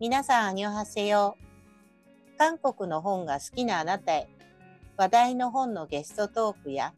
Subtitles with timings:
[0.00, 1.36] 皆さん、アニョハセヨ。
[2.36, 4.28] 韓国の本が好きなあなたへ、
[4.96, 6.92] 話題の本のゲストトークや、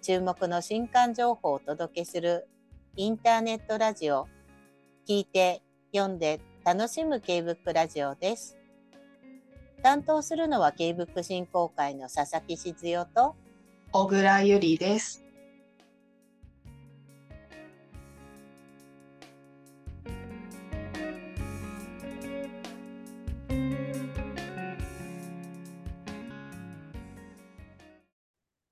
[0.00, 2.48] 注目の新刊情報をお届けする
[2.96, 4.28] インターネットラジオ、
[5.06, 5.62] 聞いて、
[5.94, 8.56] 読んで、楽しむ K-BOOK ラジオです。
[9.82, 13.36] 担当するのは K-BOOK 振興会の佐々木静代と
[13.92, 15.27] 小倉ゆりです。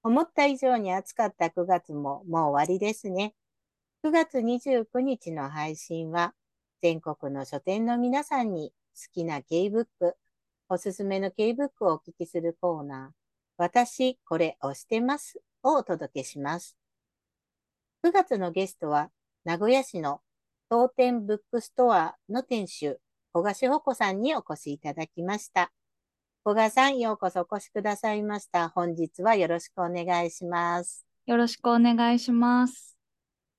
[0.07, 3.35] 思った以上に暑かった9月ももう終わりですね。
[4.05, 6.33] 9月29日の配信は、
[6.81, 9.87] 全国の書店の皆さんに好きな K-BOOK、
[10.69, 13.15] おすすめの K-BOOK をお聞きするコーナー、
[13.57, 16.77] 私、これ押してますをお届けします。
[18.05, 19.11] 9月のゲストは、
[19.43, 20.21] 名古屋市の
[20.71, 23.01] 当店ブックストアの店主、
[23.33, 25.73] 小賀志保子さんにお越しいただきました。
[26.49, 28.69] 小川さん、ようこそお越しくださいました。
[28.69, 31.05] 本日はよろしくお願いします。
[31.27, 32.97] よろしくお願いします。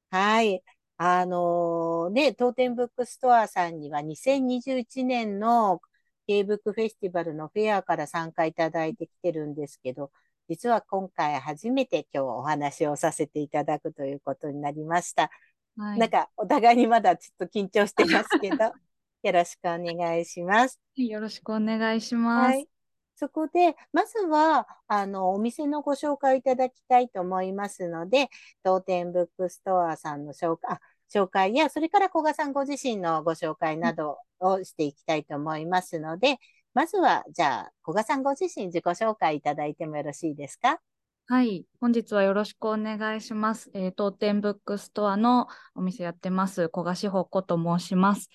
[0.10, 0.64] はい。
[0.96, 5.82] あのー、ね、当店ブックストアさんには2021年の
[6.28, 10.10] K ブックフェスティバルのフェアから参加いただいてきてるんですけど、
[10.48, 15.30] 実は今回初めて今日お話をさせていただくということになりました。
[15.76, 18.72] はい、なんかお互いにまだちょっと緊張してますけど、
[19.24, 20.80] よろしくお願いします。
[20.96, 22.56] よろしくお願いします。
[22.56, 22.70] はい
[23.18, 28.30] そこで、まずは、あの、お店のご紹介いただきたいと思いますので、
[28.64, 30.78] 当店ブックストアさんの紹介、
[31.12, 36.38] 紹介や、それから古賀さんご自身のご紹介などをしていきたいと思いますので、
[36.76, 40.80] まずは、じゃあ、古賀さんご自身自己紹介いただいてもよろしいですか？
[41.26, 41.66] はい。
[41.82, 43.72] 本日はよろしくお願いします。
[43.74, 48.30] えー、当店ブックストアのお店やってます、古賀志保子と申します。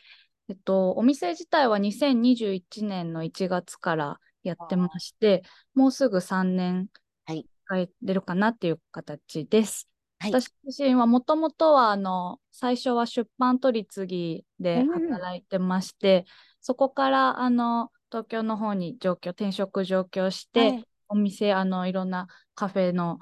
[0.48, 5.42] えっと、お店自体は2021年の1月からやってまして、
[5.74, 6.88] もうすぐ3年
[7.26, 9.88] 帰れるかなっていう形です。
[10.18, 16.24] はい、私自身はもともとはあの最初は出版取り次ぎで働いてまして、うん、
[16.60, 23.18] そこからあの東京の方に上京転職上京して、はい、お店あのいろんなカフェの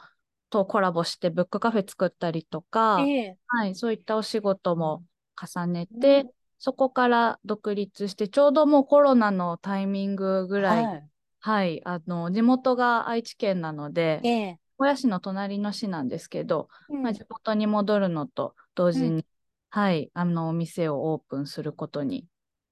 [0.50, 5.04] とコラボしてブックカフェ作ったりとか、えー、はい、そういったお仕事も
[5.40, 11.02] 重ねて、うん、そこから独立してちょうどもうコロナのタイミングぐらい
[11.42, 19.24] はい、あの地元が愛知県なので、ええ、小屋市の隣の市なんですけど、うん、まあ、地元に戻るのと同時に、うん、
[19.70, 22.26] はい、あのお店をオープンすることに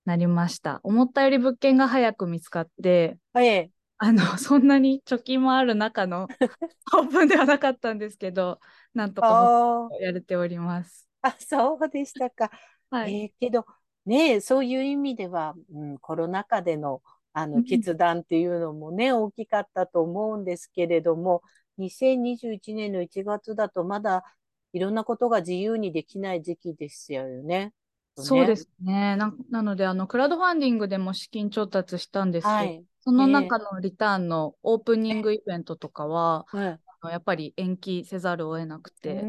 [0.05, 0.81] なりました。
[0.82, 6.28] 思ったより物件が早く見つかって、ええ、あのそんなに貯金もある中の
[6.94, 8.60] オープンではなかったんですけど、
[8.93, 11.09] なんとかやれております。
[11.22, 12.50] あ、そうでしたか。
[12.91, 13.66] はい、えー、けど
[14.09, 17.03] ね、そういう意味では、うん、コロナ禍での
[17.35, 21.43] あの決断っていうのもね、大きかったと思うんですけれども、
[21.79, 24.25] 2021年の1月だとまだ
[24.73, 27.73] いろんなことが自由にできない時期ですよね。
[28.17, 29.15] そうですね。
[29.15, 39.23] ななのであの、クラウドファンディングでも資金調達したんですけど、はい、その中のリターンのオープニングイベントとかは、あのやっぱり延期せざるを得なくて、はい、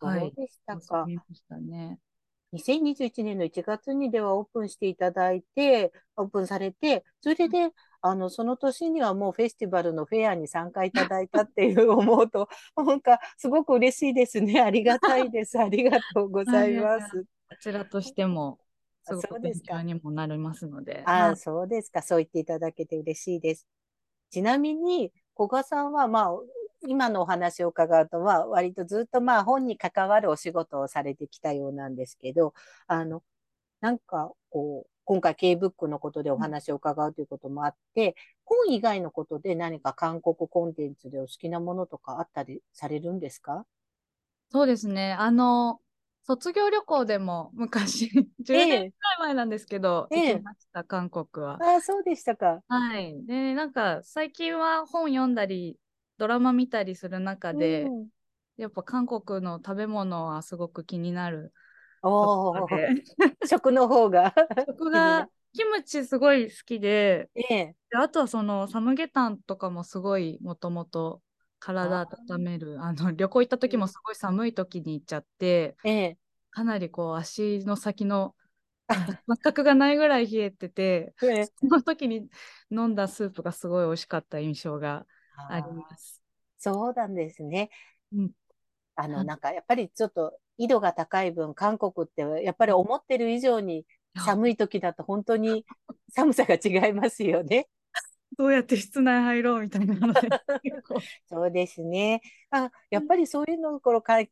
[0.00, 1.06] そうでしたか。
[1.60, 1.98] ね。
[2.52, 7.70] 2021年の1月にではオープンしていただいて、オープンされて、それで、
[8.02, 14.60] あの、その年にはもうフェスティバルのフェアに参加いただいたっていう思うと、 なんかすごく嬉しいですね。
[14.62, 15.58] ありがたいです。
[15.60, 17.24] ありがとうございます。
[17.48, 18.58] こちらとしても、
[19.04, 21.02] すごく勉強にもなりますので。
[21.06, 22.02] ああ、そうですか。
[22.02, 23.66] そう言っていただけて嬉しいです。
[24.30, 26.30] ちなみに、古賀さんは、まあ、
[26.82, 32.54] 今のお話を伺うと、まあ、割とずっとまあ本に関わるお仕事をされてきたようなんですけど、
[32.86, 33.22] あの、
[33.80, 38.14] なんかこう、今回 K-BOOK のことでお話を伺うということもあって、
[38.44, 43.66] 本以外のことで何か韓国コンテンツでお好きなものとかあったりされるんですか？
[44.50, 45.12] そうですね。
[45.12, 45.80] あの、
[46.22, 48.08] 卒業旅行でも昔、
[48.40, 51.62] 10年くらい前なんですけど、えー、行きました、韓国は。
[51.62, 52.62] ああ、そうでしたか。
[52.68, 53.26] はい。
[53.26, 55.76] で、なんか最近は本読んだり
[56.20, 58.08] ドラマ見たりする中で、うん、
[58.58, 61.54] やっぱ韓国の食べ物はすごく気になる。
[62.02, 62.52] お
[63.48, 64.34] 食の方が。
[64.66, 71.22] 食がキムチすごい好きでええ、であとはそのサムゲタンとかもすごいもともと
[71.58, 76.18] 体温めるあの旅行行った時もすごい寒い時に行っちゃって、ええ、
[76.50, 78.34] かなりこう足の先の
[79.42, 82.28] 全くがないぐらい冷えてて、ええ、その時に
[82.70, 85.06] 飲んだスープがすごい美味しかった印象が
[85.48, 86.20] あります。
[86.58, 87.70] そうなんですね。
[88.12, 88.30] うん、
[88.96, 95.64] あの、なんかやっぱりちょっと緯度が高い分、韓国ってやっぱり思ってる以上に寒い時だと本当に
[96.10, 97.68] 寒さが違いますよね。
[98.38, 99.94] どうやって室内入ろうみたいな
[101.28, 102.20] そうですね。
[102.50, 104.30] あ、やっぱりそういうのをこの体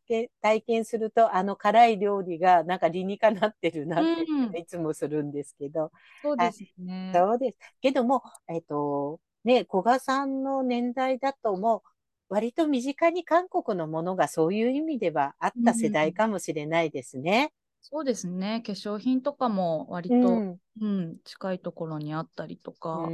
[0.67, 5.93] 験すると、あの辛い料理がなんか理にかなってるなってうんいつもするんですけど。
[6.23, 7.13] そうですね。
[7.15, 7.59] そうです。
[7.81, 17.53] けども、えっと、ね、古賀さんの年代だともう、割と身近に韓国のものがそういう意味ではあった世代かもしれないですね。
[17.81, 18.63] そうですね。
[18.67, 20.61] 化粧品とかも割と、うん。
[20.81, 23.11] うん、近いところにあったりとか、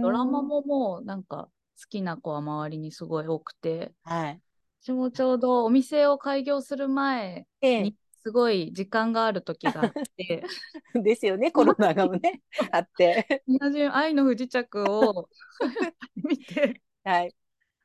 [0.00, 0.42] ドラマ。
[0.42, 1.50] ももうなんか
[1.80, 4.40] 好きな子は周りにすごい多くて、はい。
[4.82, 10.42] 私もちょうどお店を開業する前えにすごい時間がある時があって、え、
[11.02, 12.42] ですよね、コロナがね、
[12.72, 13.44] あって。
[13.46, 15.28] 同じ愛の不時着を
[16.16, 17.34] 見て、はい。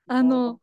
[0.07, 0.62] あの、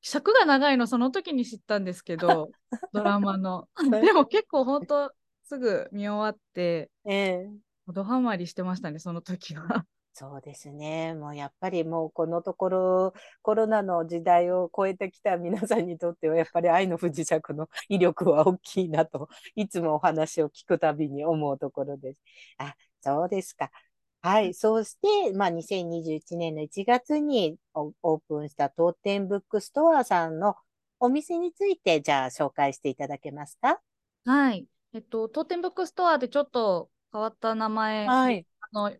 [0.00, 2.50] 尺が長いのその時に知ったんですけど、
[2.94, 3.68] ドラマの。
[3.90, 5.12] でも結構本当
[5.44, 7.50] すぐ見終わって、ええ。
[7.88, 9.84] ドハマりしてましたね、その時は。
[10.12, 11.14] そうですね。
[11.14, 22.20] もうやっぱりもうこのところコロナの時代を超えてきた皆さんにとってはやっぱり愛の不時着の威力は大きいなといつもお話を聞くたびに思うところです。
[22.58, 23.70] あ、そうですか。
[24.22, 24.52] はい。
[24.52, 30.56] そして、まあ、2021年の1月にオオープンした当店ブックストアさんの
[30.98, 33.80] お店について、じゃあ紹介していただけますか？
[34.26, 34.66] はい。
[34.92, 38.46] えっと、当店ブックストアでちょっと変わった名前、はい。
[38.72, 38.92] あの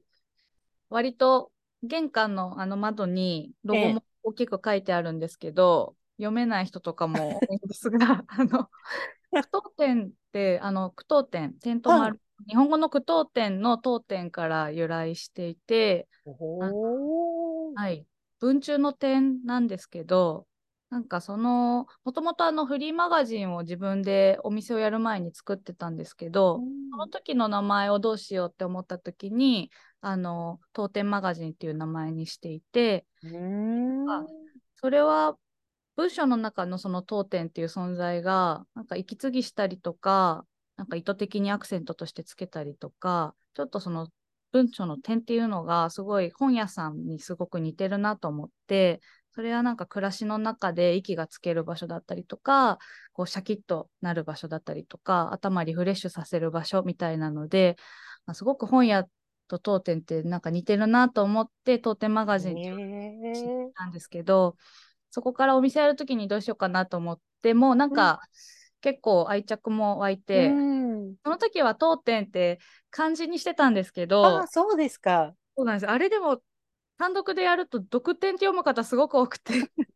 [0.90, 1.50] 割と
[1.82, 8.68] 玄関のあの窓にロゴも大きく書いてあるんですけど、読めない人とかも多いんですが、 あの、
[9.30, 16.08] 句読点って、あの、句読点、点と丸、日本語の句読点の当点から由来していて。
[17.74, 18.06] はい、
[18.40, 20.46] 文中の点なんですけど、
[20.90, 26.60] なんかその、もともとあのフリーマガジンを自分でお店をやる前に作ってたんですけど、
[26.90, 33.06] その時の名前をどうしようって思った時に、あの、当店マガジンっていう名前にしていて、
[34.76, 35.36] それは
[35.96, 44.08] 文章の中のその当店っていう存在が、なんか息継ぎしたりとか、なんか意図的にアクセントとしてつけたりとか、ちょっとその
[44.52, 49.00] 文章の点っていうのがすごい本屋さんにすごく似てるなと思って、
[49.32, 52.78] それはなんか暮らしの中で息がつける場所だったりとか、
[53.12, 57.76] こうシャキッとなる場所だったりとか、頭リフレッシュさせる場所みたいなので、
[58.26, 59.04] まあすごく本屋
[59.50, 62.72] と当店ってなんか似てるなと思って、当店マガジンって
[63.74, 64.56] たんですけど、
[65.10, 68.20] そこからお店やるときにどうしようかなと思って、もうなんか、
[68.80, 71.14] 結構愛着も湧いーて、うん。
[71.24, 72.60] その時は当店って
[72.90, 75.34] 漢字にしてたんですけどあ、、そうですか。
[75.56, 75.90] そうなんです。
[75.90, 76.40] あれでも
[76.96, 79.52] 単独でやると読点って読む方すごく多くて、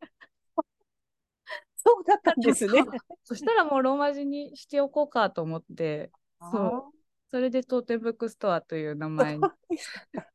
[1.77, 2.83] そうだったんですね。
[3.23, 6.94] そしたらもうローマ字にしておこうかと思って、そう
[7.35, 9.43] それで当店ブックストアという名前に。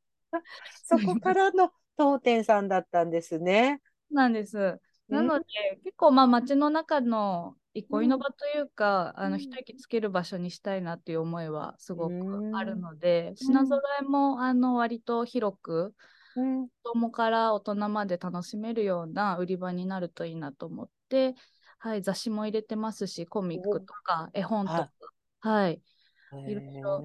[0.85, 3.81] そこからの当店さんだったんですね。
[4.11, 4.79] なんです。
[5.09, 5.47] なので、
[5.83, 15.95] 結構まあ街の中の憩いの場というか、あの一息つける場所にしたいなっていう思いはすごくあるので、品揃えもあの割と広く、
[16.37, 16.69] うん。
[16.69, 21.35] 子供から大人まで楽しめるような売り場になるといいなと思って、
[21.79, 24.91] はい、雑誌も入れてますし、コミックとか絵本とか、
[25.41, 25.83] はい、い
[26.47, 27.05] ろいろ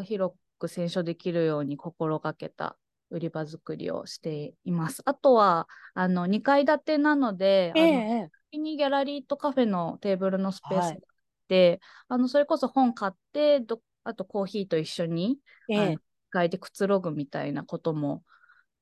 [0.00, 2.76] へ広く選書できるように心がけた
[3.10, 5.02] 売り場作りをしています。
[5.04, 15.38] あとは、あの、2階建てなので、えあのえ先にギャラリーとカフェのテーブルのスペースはいがあって、あの、それこそ本買って、どあとコーヒーと一緒に、
[15.68, 15.98] ええあの、1
[16.30, 18.24] 階でくつろぐみたいなことも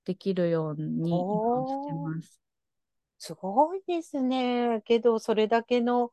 [0.04, 2.40] できるようにしてます。
[3.18, 4.82] すごいですね。
[4.84, 6.10] けど、それだけの、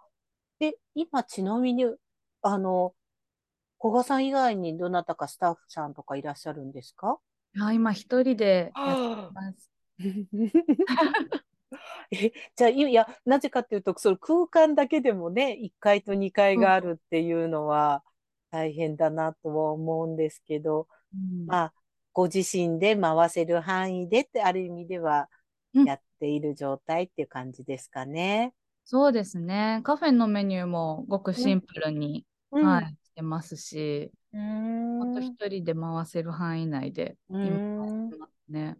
[0.59, 1.85] で、今、ちなみに、
[2.41, 2.93] あの、
[3.79, 7.19] 古賀さん以外にどなたかスタッフさんとかいらっしゃるんですか？
[7.59, 9.71] あ今一人でやってます。
[12.11, 18.03] え、じゃあ、いいや、なぜかっていうと、その空間だけでもね、1階と2階があるっていうのは
[18.49, 21.45] 大変だなとは思うんですけど、うん。
[21.45, 21.73] まあ、
[22.11, 25.29] ご自身で回せる範囲でってある意味では
[25.75, 25.85] うん。
[25.85, 28.53] やっている状態っていう感じですかね。
[28.85, 29.81] そうですね。
[29.83, 32.65] カフェのメニューもごくシンプルに、うん。
[32.65, 34.39] はい、してますし、うー
[34.97, 35.21] ほんとん。
[35.21, 37.59] 一人で回せる範囲内でう今
[38.47, 38.77] ね。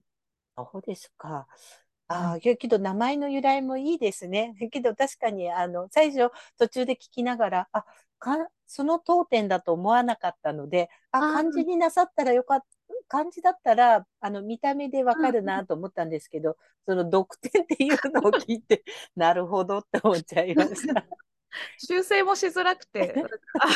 [0.57, 1.27] そうですか。
[1.29, 1.47] は
[2.07, 4.55] ああ、けけど名前の由来もいいですね。
[4.71, 7.85] けど確かに、あの、最初途中で聞きながら、あ、
[8.17, 12.65] か、その当店だと思わなかったので、あ、漢字になさったらよかった。
[13.07, 18.83] 漢字だったら、あの、見た目でわかるなと思ったんですけど、その読点っていうのを聞いて、
[19.15, 21.05] なるほどって思っちゃいました。
[21.77, 23.15] 修正もしづらくて、
[23.59, 23.67] あ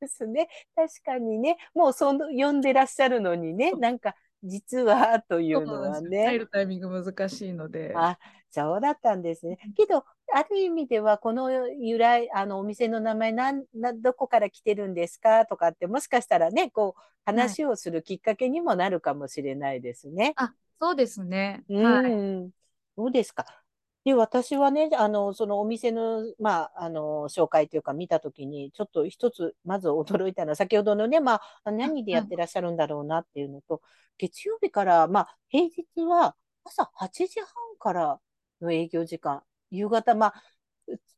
[0.00, 0.48] ですね。
[0.74, 6.40] 確かにね、もうその呼んでらっしゃるのにね、なんか実はというのは入ね。
[6.40, 7.90] るタイミング難しいので。
[7.92, 8.18] あ、
[8.50, 9.58] そうだったんですね。
[9.74, 20.36] けど、ある意味では、この由来、あの、お店の名前、なん、な、どこから来てるんですかとかって、もしかしたらね、こう、話をするきっかけにもなるかもしれないですね。
[20.36, 21.64] あ、そうですね。
[21.82, 22.00] はい。
[22.02, 22.52] はい。
[22.96, 23.59] どうですか？
[24.04, 33.82] で、私はね、あの、そのお店の、まあ、あの、紹介というか見たときに、ちょっと一つ、まず驚いたのは、先ほどのね、まあ、何でやってらっしゃるんだろうなっていうのと、
[34.16, 38.20] 月曜日から、まあ、平日は朝8時半から
[38.62, 40.42] の営業時間、夕方、まあ、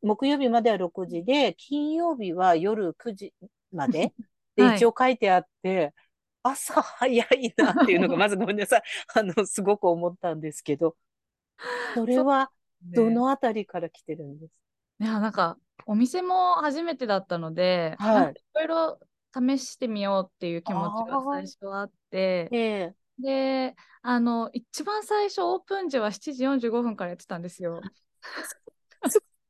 [0.03, 3.33] 木曜日までは6時で、金曜日は夜9時
[3.73, 4.13] まで、
[4.57, 4.77] で、はい。
[4.77, 5.95] 一応書いてあって、
[6.43, 8.83] 朝早いなっていうのが、まずごめんなさい。
[9.15, 10.97] あの、すごく思ったんですけど、
[11.95, 12.51] それは、
[12.95, 14.53] どねのあたりから来てるんです？
[15.01, 18.35] いや、なんか、お店も初めてだったので、はい。
[18.55, 19.01] いろいろ
[19.35, 22.95] 試してみようっていう気持ちが最初はあって、ええ。
[23.19, 27.83] で、あの、一番最初、オープン時は7時45分からやってたんですよ。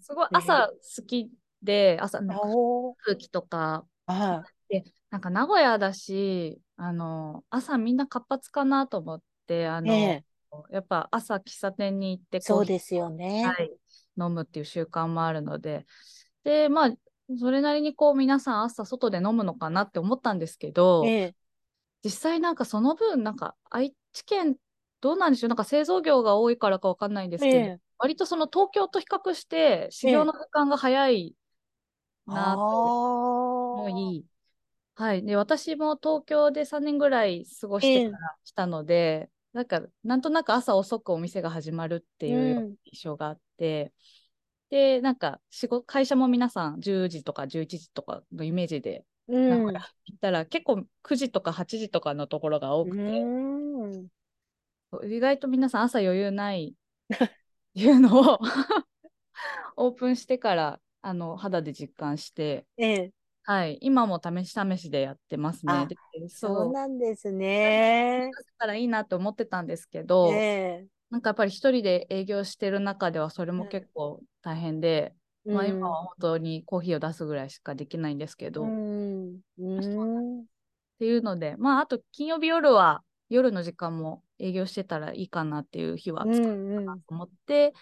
[0.00, 1.30] すごい朝好き
[1.62, 9.90] で、朝あの空気とか、はで、なんか名古屋だし、あの、朝みんな活発かなと思って、あい。
[9.90, 10.24] の、え
[10.70, 13.42] やっぱ朝喫茶店に行ってえ、そうですよね。
[13.44, 13.70] はい、
[14.18, 15.86] 飲むっていう習慣もあるので、
[16.44, 16.92] で、まあ、
[17.38, 21.34] それなりにこう皆さん朝外で飲むのかなって思ったんですけど、ええ、
[22.04, 24.56] 実際なんかその分、なんか愛知県
[25.00, 31.34] どうなんでしょう、なんか製造業が多いからかわかんないんですけど、ええ、割とその東京と比較して始業の時間が早い
[32.26, 32.60] なと
[33.72, 34.24] 思あい、
[34.94, 35.24] はい。
[35.24, 43.90] で、私も東京で3年ぐらい過ごしてからしたので、なんか、なんとなく朝遅くお店が始まるっていう印象があって、
[44.68, 49.48] で、なんか仕事、会社も皆さん10時とか11時とかのイメージで、あ、うん。
[49.64, 54.08] なんか行ったら結構9時とか8時とかのところが多うくて、ん。
[55.10, 56.74] 意外と皆さん朝余裕ない
[57.14, 57.16] っ
[57.72, 58.38] ていうのを
[59.76, 63.12] オープンしてからあの肌で実感して、ええ、
[63.46, 65.86] はい、今も試し試しでやってますね。
[66.28, 66.72] そう。
[66.72, 68.30] なんですね。
[68.32, 75.14] だからいいなと思ってたんですけど、えなんかやっぱり一人で営業してる中ではそれも結構大変で、
[75.46, 79.40] え、まあ、うん今は本当にコーヒーを出すぐらいしかできないんですけど、うっん。
[79.58, 80.46] うん。
[80.98, 86.78] ていうので、まああと金曜日夜は夜の時間も営業してたらいいかなっていう日はう作ろん。
[86.80, 87.72] うかなと思って、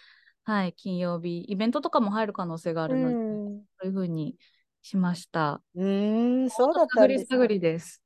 [0.44, 3.64] はい、金曜日、イベントとかも入る可能性があうるので、ん。
[3.80, 4.38] そういうふうに
[4.84, 5.62] しました。
[5.74, 6.50] うん。
[6.50, 8.02] そうだったんです探りです。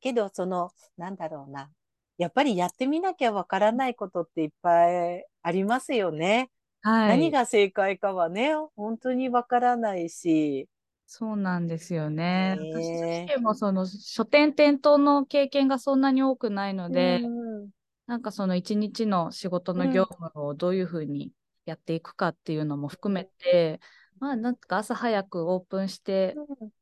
[0.00, 1.70] けど、その、なんだろうな。
[2.16, 6.50] やっぱりやってみなきゃわからないことっていっぱいありますよね。
[6.80, 7.08] はい。
[7.08, 10.66] 何が正解かはね、本当にわからないし。
[11.06, 12.56] そうなんですよね。
[12.58, 17.28] へ私え自身もその書店店頭の経験がそんなに多くないので、う
[17.66, 17.68] ん
[18.06, 21.30] なんかその一日の仕事の業務をどういうふうに
[21.66, 23.80] やっていくかっていうのも含めて、
[24.20, 26.36] まあなんか朝早くオープンして、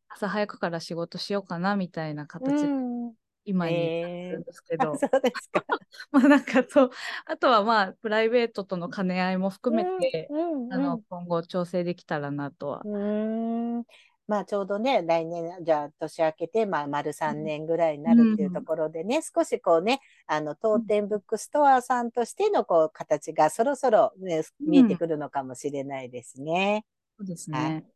[0.09, 2.75] 朝早くから仕事しようかなみたいなう形で
[3.11, 3.15] ん。
[3.45, 3.97] 今に
[4.31, 5.65] るんですけあど、そうですか。
[6.11, 6.91] まあなんかそう、
[7.27, 12.89] あとはまあプライベートとの兼ね合いも含めて、うんあの今後調整できたらなとは。
[12.91, 13.79] うん。
[13.79, 13.85] うん。
[14.29, 26.85] まあちょうどね、来年、じゃあ年明けて、まあ丸3年ぐらいになるっていうところでね、少しこうね、あの、当店ブックストアさんとしてのこう形がそろそろね、見えてくるのかもしれないですね。
[27.19, 27.87] そうですはいね。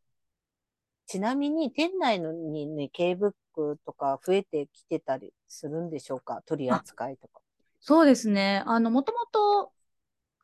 [1.05, 6.41] ちなみに店内のにね、K ブックとか増えてきてたりするんでしょうか？
[6.47, 7.39] 取り扱いとか。
[7.79, 8.63] そうですね。
[8.65, 9.73] あの、もともと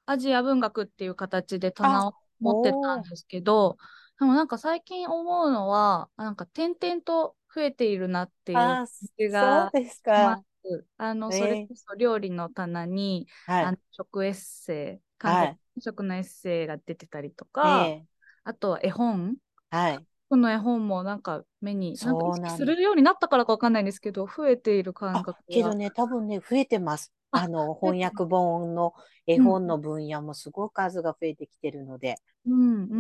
[0.05, 3.77] アジア文学っていう形で棚を持ってたんですけど、
[4.19, 8.87] でもなんか最近思うのは、なんか点々と増えているなっていうあ感
[9.19, 10.43] じそうがですしまか。
[10.63, 10.87] す。
[10.97, 13.77] あの、ええそれこそ料理の棚に、はいあの。
[13.91, 18.07] 食エッセイ、はい韓国食のエッセイが出てたりとえか、え
[18.47, 19.35] あとは絵本。
[19.69, 20.07] はい。
[20.29, 25.45] この絵本もなんか目に、なんか意識するようになったからかわかんないんですけど、増えている感あ覚、が。
[25.49, 27.13] けどね、多分ね、増えてます。
[27.31, 28.93] ああの、翻訳本の
[29.25, 32.17] 絵本の分野もすごく数が増えてきてるので。
[32.45, 32.95] うんう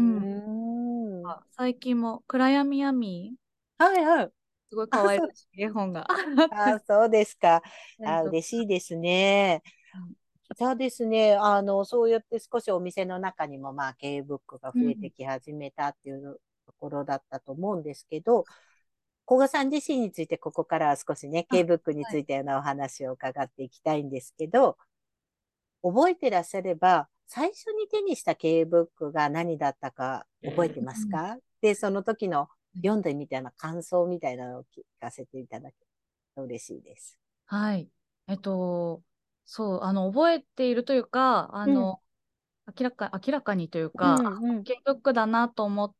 [1.25, 1.47] うん。
[1.51, 3.35] 最近も暗闇闇、
[3.79, 4.31] いはい。
[4.69, 6.07] すごい可愛らしい絵本が。
[6.49, 7.61] あ、そうですか。
[8.03, 9.61] あ、う嬉しいですね。
[10.55, 11.35] そうですね。
[11.35, 18.45] あの、そうやって少しお店の中にも、まあ、経営ブックが増えてき始めたっていうところだったと思うんですけど、
[19.27, 24.77] 古賀さん自身についてここからは少しね、あ経営ブックについてのお話を伺っていきたいんですけど、
[25.83, 31.37] 覚えてらっしゃれば、最初に手にした経営ブックが何だったか覚えてますか？
[31.61, 32.47] で、その時の
[32.81, 35.87] 読んでみたいな感想みたいなのを聞かせていただける
[36.35, 37.19] と嬉しいです。
[37.45, 37.89] はい。
[38.27, 39.01] えっと、
[39.47, 42.01] そう、あの、覚えているというか、あの、
[42.77, 44.63] 明らか、明らかにというか、うんうん
[45.13, 45.95] だなと思っ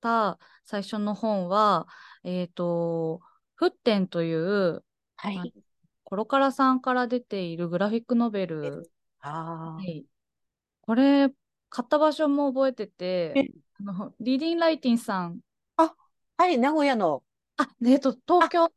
[0.00, 1.88] た最初の本は、
[2.22, 3.20] えっと、
[3.56, 4.84] フッテンという、
[5.16, 5.36] はい。
[5.36, 5.44] あ
[6.04, 8.90] コロカラさんから出ているグラフィックノベル。
[9.20, 10.06] ああ、はい。
[10.82, 11.28] これ、
[11.68, 15.40] 買った場所も覚えてえて、あの、 Readin' Writin' さん、
[16.36, 17.22] はい、名古屋の。
[17.60, 18.68] あ、えっと、東京の、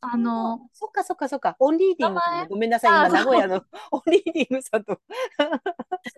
[0.00, 1.56] あの、そっかそっかそっか。
[1.58, 5.00] ON READING さんごめんなさい、今、名古屋の ON READING さんと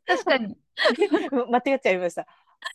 [0.07, 0.57] 確かに、
[1.50, 2.26] 間違っちゃいました。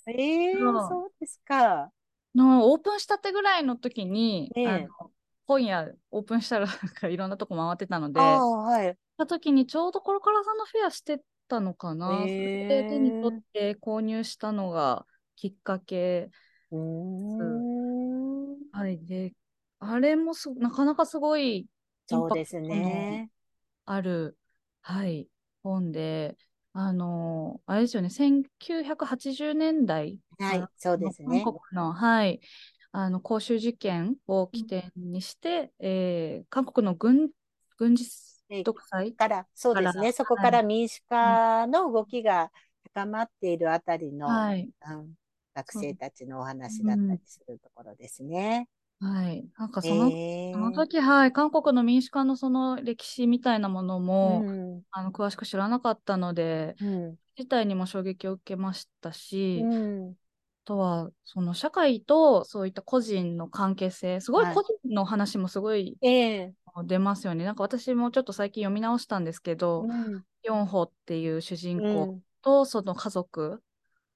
[0.07, 1.91] ええそうそうですか。
[2.33, 5.11] のオープンしたてぐらいの時に、ええあの
[5.45, 6.67] 本屋オープンしたら
[7.09, 8.97] いろんなとこ回ってたので、はい。
[9.17, 12.07] た時にちょうどコロカラさんのフェアしてたのかな。
[12.07, 16.29] それで手に取って購入したのがきっかけ。
[16.71, 18.57] うーん。
[18.71, 18.99] はい。
[19.05, 19.33] で、
[19.79, 21.67] あれもすなかなかすごい
[22.07, 23.29] そうですね。
[23.85, 24.37] ある、
[24.81, 25.27] はい、
[25.63, 26.37] 本で、
[26.73, 31.53] あのあれですよね、1980年代はいあ、そうですね韓。
[31.53, 32.39] 国の、はい、
[32.91, 37.29] あの公衆事件を起点にして、えー韓国の軍
[37.77, 38.05] 軍事
[38.49, 40.11] え独裁から、そうですね。
[40.11, 42.51] そこから民主化の動きが
[42.93, 45.13] 高まっているあたりの、はい、うん
[45.57, 48.67] 学生たちのお話だったりするところですね。
[48.99, 54.83] はい、なんかその,、ええその時、はい、韓国の民主化のその歴史みたいなものも、うん。
[54.91, 57.17] あの詳しく知らなかったので、うん。
[57.37, 59.67] 自体にも衝撃を受けましたし、う
[60.11, 60.17] ん。
[60.65, 64.55] あとは、その社会とそういった個人の関係性、すごいはい。
[64.55, 66.53] 個人の話もすごいええ。
[66.85, 67.45] 出ますよね。
[67.45, 70.23] なんか私もちょっと最近読み直したんですけど、うん。
[70.43, 72.23] ヨンホっていう主人公うん。
[72.41, 73.61] とその家族、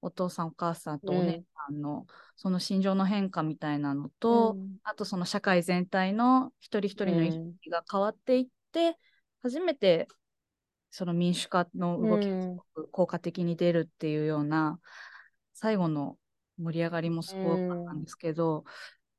[0.02, 4.78] お父さんお母さんとうんお姉さんのその心情の変化みたいなのと、うん。
[4.84, 8.98] あとその社会全体の一人一人の意識が変わっていって、
[9.44, 10.08] 初めて
[10.90, 14.80] その民主化の動きがすごく効果的に出るっていうような、
[15.54, 16.18] 最後の
[16.58, 18.64] 盛り上がりもすごかったんですけど、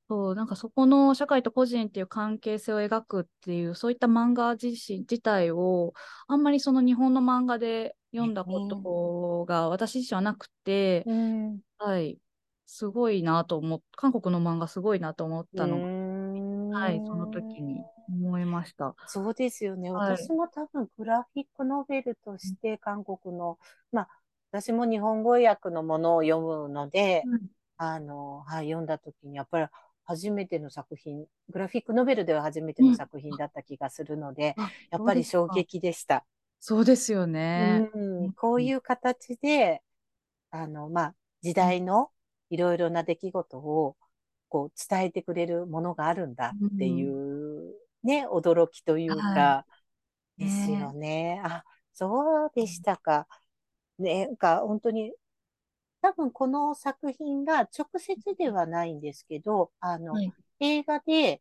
[0.08, 5.94] そうなんかそこの社会と個人っていう関係性を描くっていうそういった漫画自身自体を
[6.26, 12.18] あんまりその日本の漫画で読んだことが私自身はなくて、うんはい、
[12.66, 18.94] すごいなと思っ韓国の漫画すごいなと思ったのが、はい、その時に思いました。
[19.06, 19.90] そうですよね。
[19.90, 20.16] はい。
[20.16, 23.58] 私も多分グラフィックノベルとして韓国の、
[23.92, 24.08] まあ、
[24.50, 27.24] 私も日本語訳のものを読むので、
[27.78, 29.66] あの、はい、読んだ時にやっぱり
[30.04, 36.24] 初めての作品、グラフィックノベルでは初めての作品だった気がするので、あやっぱり衝撃でした。
[36.64, 37.90] そうですよね。
[37.92, 39.82] うん、こういう形で、
[40.52, 42.12] あの、まあ、時代の
[42.50, 43.96] いろいろな出来事を、
[44.48, 49.66] こう、伝えてくれるものがあるんだっていう、ね、驚きというか、は
[50.38, 51.42] ですよね。
[51.44, 53.26] あ、そうでしたか。
[53.98, 55.12] ね、なんか、本当に、
[56.00, 61.40] 多分この作品が直接ではないんですけど、あの、はい映画で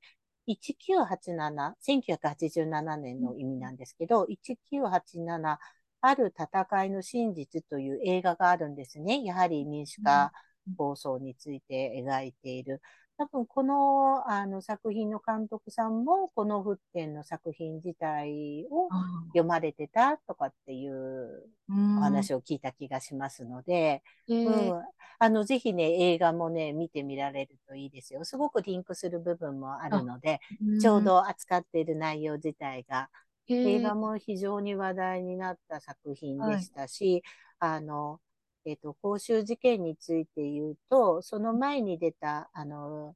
[0.55, 5.59] 1987、1987年の意味なんですけど、1987
[6.01, 9.23] ある戦いの真実という映画があるんですね。
[9.23, 10.31] やはり民主化
[10.77, 12.81] 構想について描いている。
[13.21, 18.97] 多分このあの作品の監督さんもこの沸点の作品自体をあ
[19.33, 21.77] 読まれてたとかっていううん。
[21.95, 24.83] お話を聞いた気がしますので、えうーん、
[25.19, 28.23] あの、ぜひね、映画もね、見てみられるといいですよ。
[28.25, 30.39] すごくリンクする部分もあるので、
[30.77, 33.09] ちょう、ど扱っている内容自体が、
[33.49, 37.23] うん映えー画も非常に話題になった作品でしたし、
[37.59, 38.19] あの、
[38.65, 43.15] えっ、と、公衆事件について言うと、その前に出た、あの、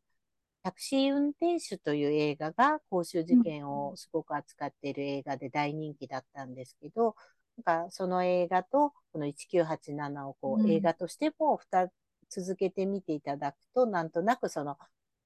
[0.64, 7.16] タクシー運転手という映画が公衆事件をすごく扱っている映画で大人気だったんですけど、
[7.64, 10.66] なんかその映画とこの1987をこうん。
[10.66, 11.92] う映画としても2つ
[12.42, 14.78] 続けて見ていただくと、なんとなくその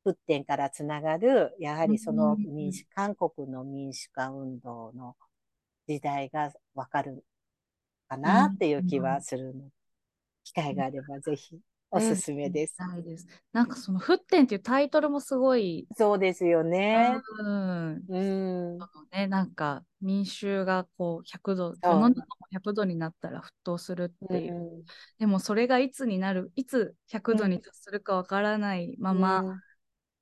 [0.06, 5.16] 沸点からつながる、やはりその民主、韓国の民主化運動の
[5.88, 7.24] 時代がわかる
[8.10, 9.70] かなっていう気はするの。
[10.50, 11.60] 機会があればぜひ
[11.92, 12.76] おすすめです。
[12.82, 13.28] はいです。
[13.54, 17.22] なんかその「沸点」っていうタイトルもすごい、そうですよね。
[17.40, 18.20] うん、う
[18.80, 18.80] ん。
[19.12, 24.56] ね、なんか民衆がこう100度、世の中も100度になったら沸騰するっていう。
[24.56, 24.86] うん
[25.20, 29.62] でもそれがいつになる、いつ100度に達するかわからないまま、うん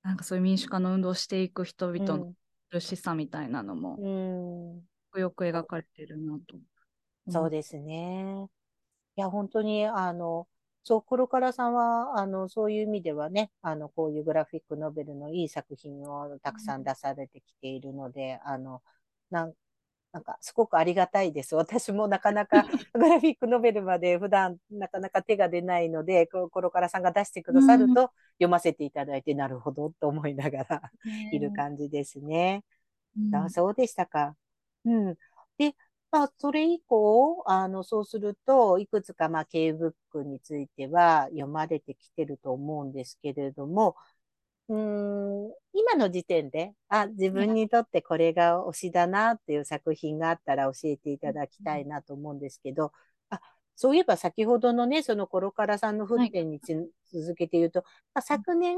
[0.03, 2.35] なんかそういう民主化の運動をしていく人々のうん
[2.71, 4.87] 苦しさみたいなのもうん
[5.19, 6.57] よく描かれてるなと。
[7.29, 8.47] そうですね。
[9.17, 10.47] いや、本当に、あの、
[10.83, 18.83] そう、コロカラさんは、あの、そういう意味ではね、あの、こういうグラフィックノベルのいい作品をたくさん出されてきているので、あの、
[19.31, 19.53] なん
[20.13, 21.55] なんかすごくありがたいです。
[21.57, 30.81] 私もなかなか グラフィックノベルまで普段なかなか手が出ないので、コロカラさんが出してくださると読ませていただいて、なるほどと思いながら
[31.31, 32.63] いる感じですね。
[33.31, 34.35] あそうでしたか？
[34.85, 35.15] うん。
[35.57, 35.75] で、
[36.11, 43.95] まあ、それ以降、あの、そうすると、いくつか、まあ、K ブックについては読まれてきてると思うんですけれども、
[44.69, 52.91] うん、今の時点で、あ、自分にとってこれが推しだなっていう作品があったら教えていただきたいなと思うんですけど、
[53.29, 53.39] あ、
[53.75, 58.77] そういえば先ほどのね、そのコロカラさんの沸点に、はい、続けて言うと、まあ、昨年、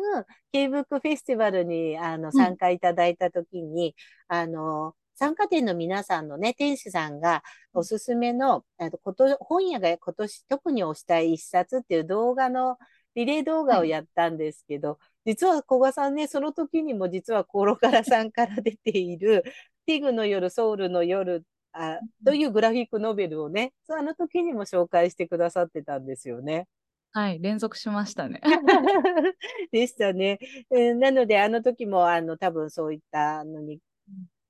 [0.52, 3.96] K ブックフェスティバルにあの参加いただいたときに、
[4.30, 12.78] うん、あの、参加店の皆さんのね、店主さんがおすすめの、あこと本屋が今年特に推したい一冊っていう動画の
[13.16, 19.44] リレー動画をやったんですけど、はい、実は古賀さんね、その時にも実はコロカラさんから出ている、
[19.86, 26.70] ティグの夜、ソウルの夜あというグラフィックノベルをね、あの時にも紹介してくださってたんですよね。
[27.12, 28.40] はい、連続しましたね。
[29.74, 30.40] でしたね。
[30.72, 33.80] えー、なので、あの時も、あの、多分そういったのに、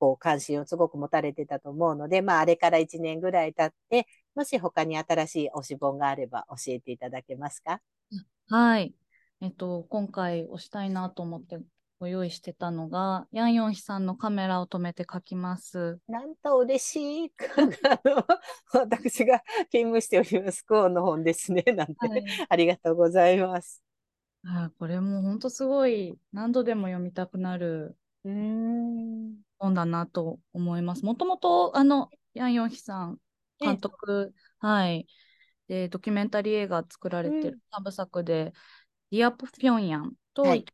[0.00, 7.80] こう、関心をすごく持たれてたと思うので、まあ、あれから1年ぐらい経って、もし他に新しい推し本があれば教えていただけますか？
[8.48, 8.94] はい。
[9.42, 11.58] えっと、今回推したいなと思って
[12.00, 15.98] ご用意してたのが、ヤンヨンヒさんのカメラを止めて書きます。
[16.08, 17.32] なんと嬉しい。
[17.86, 18.24] あの
[18.72, 21.62] 私が勤務しております、コーンの本ですね。
[21.76, 23.82] なんて、はい、ありがとうございます。
[24.46, 27.98] あこれも本当すごい何度でも読みたくなる
[29.60, 31.04] 本だなと思います。
[31.04, 33.18] もともとあのヤンヨンヒさん
[33.60, 35.06] 監督、はい、
[35.68, 38.52] で、ドキュメンタリー映画作られてる3部作で、
[39.12, 40.64] ディアプ・ピョンヤンと、はい、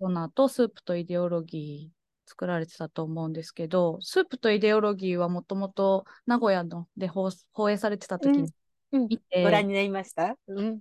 [0.00, 7.30] その後、スープとイデオロギー作られてたと思うんですけど、スープとイデオロギーはもともと名古屋ので放
[7.70, 8.52] 映されてた時に
[8.92, 9.40] 見て、うん。
[9.40, 10.78] うん、ご覧になりました、うん、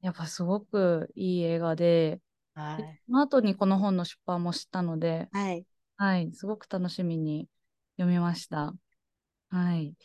[0.00, 2.20] やっぱすごくいい映画で、
[2.54, 5.64] はい、その後にこの本の出版も知ったので、はい、
[5.96, 7.48] はい、すごく楽しみに
[7.96, 8.74] 読みました。
[9.48, 9.86] はい。
[9.86, 9.96] い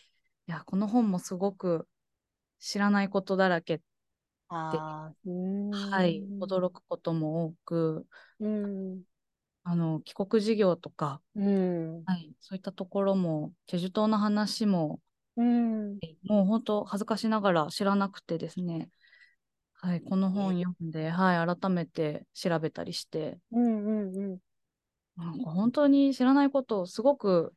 [0.45, 1.87] や、この本もすごく
[2.59, 3.83] 知らないことだらけって。
[4.51, 5.13] は
[6.05, 8.07] い、驚くことも多く、
[8.39, 9.03] うん、
[9.63, 14.99] あの帰国事業とか、うん、はい、そういったところもチェジュ島の話も、
[15.35, 18.89] うん、もう本当恥ずかしながら知らなくてですね、
[19.73, 24.37] はい、この本読んで、はい、改めて調べたりして、うんうんうん、
[25.19, 27.53] なんか本当に知らないことをすごく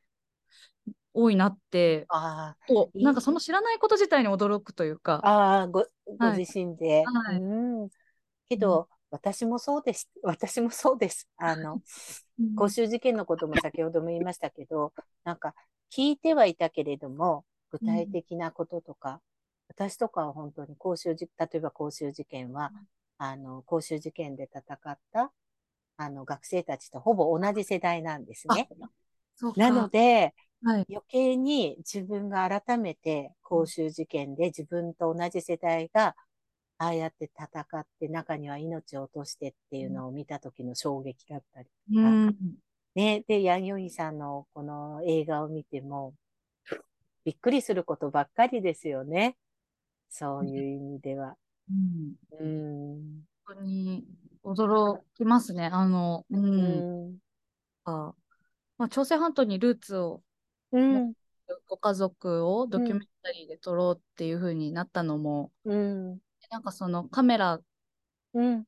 [1.13, 2.55] 多いなってあ
[2.95, 5.21] なんかその知らないこと自体に驚くというか。
[5.23, 5.85] あご
[6.17, 7.89] ご自身で、はい、うん。
[8.49, 10.09] けど、うん、私もそうです。
[10.23, 11.29] 私もそうです。
[11.37, 11.81] あの
[12.55, 14.91] 公衆事件のことも先ほども言いましたけど
[15.23, 15.53] なんか
[15.95, 19.19] 聞いてはいたけれども具体的なこととか、うん、
[19.69, 22.71] 私とかは本当に公衆事例えば公衆事件は、
[23.17, 25.31] あの公衆事件で戦った
[25.97, 28.69] あの学生たちとほぼ同じ世代なんですね。
[29.55, 36.15] なので、はい、余計に自分が改めて公衆事件で自分と同じ世代が
[36.77, 42.35] ああやって戦って中には命を落としてっていうのを見た時の衝撃だったりとか、うん、
[42.95, 46.13] ね、で、ヤンヨイさんのこの映画を見ても
[47.25, 49.37] びっくりすることばっかりですよね。
[50.09, 51.35] そういう意味では。
[51.69, 52.39] うん。
[52.39, 54.05] うん、本当に
[54.43, 55.65] 驚きますね。
[55.65, 56.45] あの、うん。
[56.45, 57.17] うん、
[57.85, 58.13] あ
[58.77, 60.23] まあ、朝鮮半島にルーツを
[60.73, 61.13] うん、
[61.67, 67.59] ご家族をドキュメンタリーで撮ろうっていう風になったのも、うん、なんかそのカメラ、
[68.33, 68.65] うん、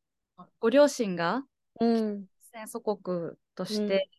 [0.59, 1.43] ご両親が、
[1.81, 4.09] うん、戦祖国として、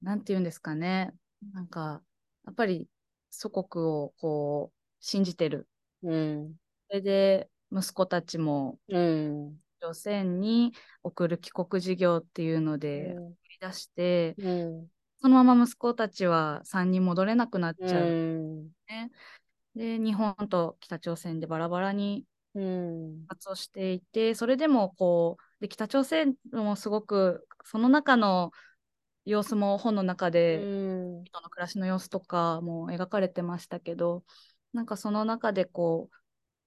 [0.00, 1.12] うん、なんて言うんですかね。
[1.52, 2.02] なんか
[2.46, 2.88] やっぱり
[3.30, 5.68] 祖国をこう信じてる、
[6.04, 6.54] うん、
[6.88, 14.86] それで息子たちも、うん、朝鮮に送る帰国事業っていうので売り出して、うん。
[15.20, 18.06] そのまま息子たちは3人戻れなくなっちゃう、
[18.88, 19.10] ね。
[19.74, 22.24] で日本と北朝鮮でバラバラに
[23.28, 28.52] 活動していて、それでもこうで北朝鮮もすごくその中の
[29.24, 30.58] 様子も本の中で
[31.24, 34.24] 人の暮らしの様子とかも描かれてましたけど
[34.72, 36.16] なんかその中でこう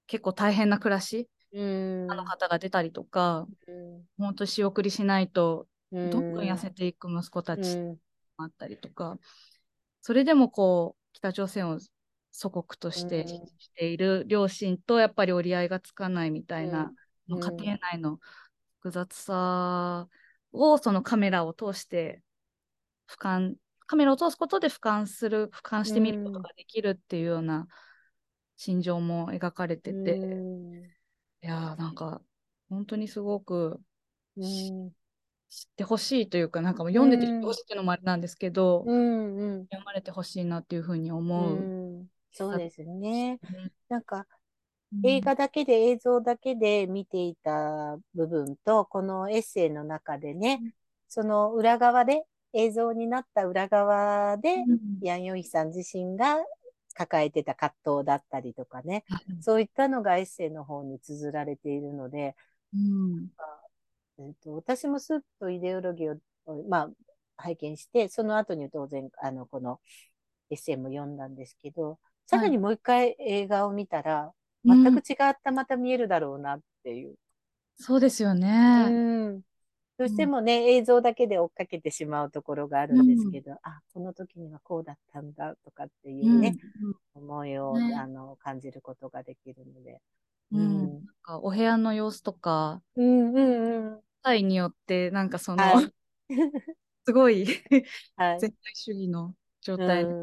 [0.07, 3.47] 結構大変な暮らしあの方が出たりとか
[4.17, 7.77] 本当仕送りしないとどんどん痩せていく息子たち
[8.37, 9.17] あったりとか、
[10.01, 11.79] それでもこう、北朝鮮を
[12.31, 16.91] 祖国としてしている両親とやっぱり折り合いがつかないみたいな、
[17.29, 17.39] うん。
[17.39, 18.19] 家庭内の
[18.79, 20.07] 複雑さ
[20.53, 22.21] をそのカメラを通して
[23.07, 23.53] 俯瞰
[23.85, 27.67] カメラを通すことで俯瞰する俯瞰してみることができるっていうような
[28.55, 31.00] 心情も描かれてて、うん
[31.43, 32.21] いやーなんか
[32.69, 33.79] 本当にすごく
[34.37, 34.91] うん。
[35.49, 39.65] 知ってほしいというかなんかもう読んでて知ってほしいっていうのもあれなんですけど、うんうん。
[39.65, 41.57] 読まれてほしいなっていうふうにう思う。
[41.57, 42.07] ん。
[42.31, 43.39] そうですね。
[43.43, 44.25] うんなんか
[45.03, 50.71] 映画だけで映像だけで見ていた部分と、このエッセイの中でね、うん。
[51.09, 52.23] その裏側で、
[52.53, 54.79] 映像になった裏側で、うん。
[55.01, 56.37] ヤンヨイさん自身が
[56.93, 62.35] 抱えてた葛藤だったりとかね、うんそういったのがエッセイの方に綴られているので、
[62.73, 63.27] うん
[64.19, 66.89] えっと、私もスープとイデオロギーを、まあ、
[67.37, 69.79] 拝見して、その後に当然、あの、この
[70.51, 74.31] エッセイも読んだんですけど、さらにもう一回映画を見たら、
[74.63, 77.15] 全く違ったまた見えるだろうなっていう。
[77.77, 78.89] そうですようね。
[78.89, 79.41] ん。
[80.01, 86.55] どうしてもね、映像だけで追っかけてしまうところがあるんですけど、あ、この時にはこうだったんだとかっていうね、
[87.13, 90.01] 思いを、ねあの感じることができるので。
[90.51, 94.01] うんうんなんかお部屋の様子とか、うんうんうん。
[94.23, 95.93] 際によって、なんかその、はい。
[97.05, 97.45] すごい
[98.15, 98.39] はい。
[98.39, 100.13] 絶対主義の状態で、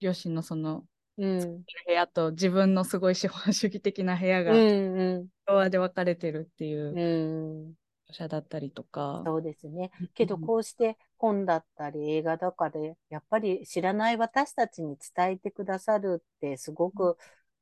[0.00, 0.84] 両親のその
[1.18, 1.62] うん。
[1.86, 5.28] 部屋と自分のすごい資本主義的な部屋うがんうん。
[5.46, 7.74] ドアで分かれてるっていううん。
[8.10, 9.22] 描写だったりとか。
[9.24, 9.90] そうですね。
[10.14, 17.16] けど、こうして本だったり映画だかで、やっぱり知らない私たちに伝えてくださるってすごく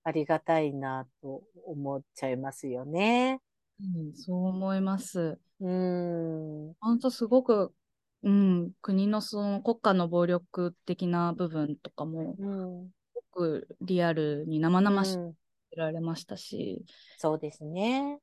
[0.05, 3.41] ありがたいなと思っちゃいますよね。
[3.81, 5.39] うんそう思います。
[5.61, 6.75] うん。
[6.81, 7.75] 本当すごく、
[8.23, 12.91] うん、国のその国家の暴力的な部分とかも、うん。
[13.13, 15.35] すごくリアルに生々しうん
[15.71, 16.85] くられましたし、
[17.19, 18.19] そうですね。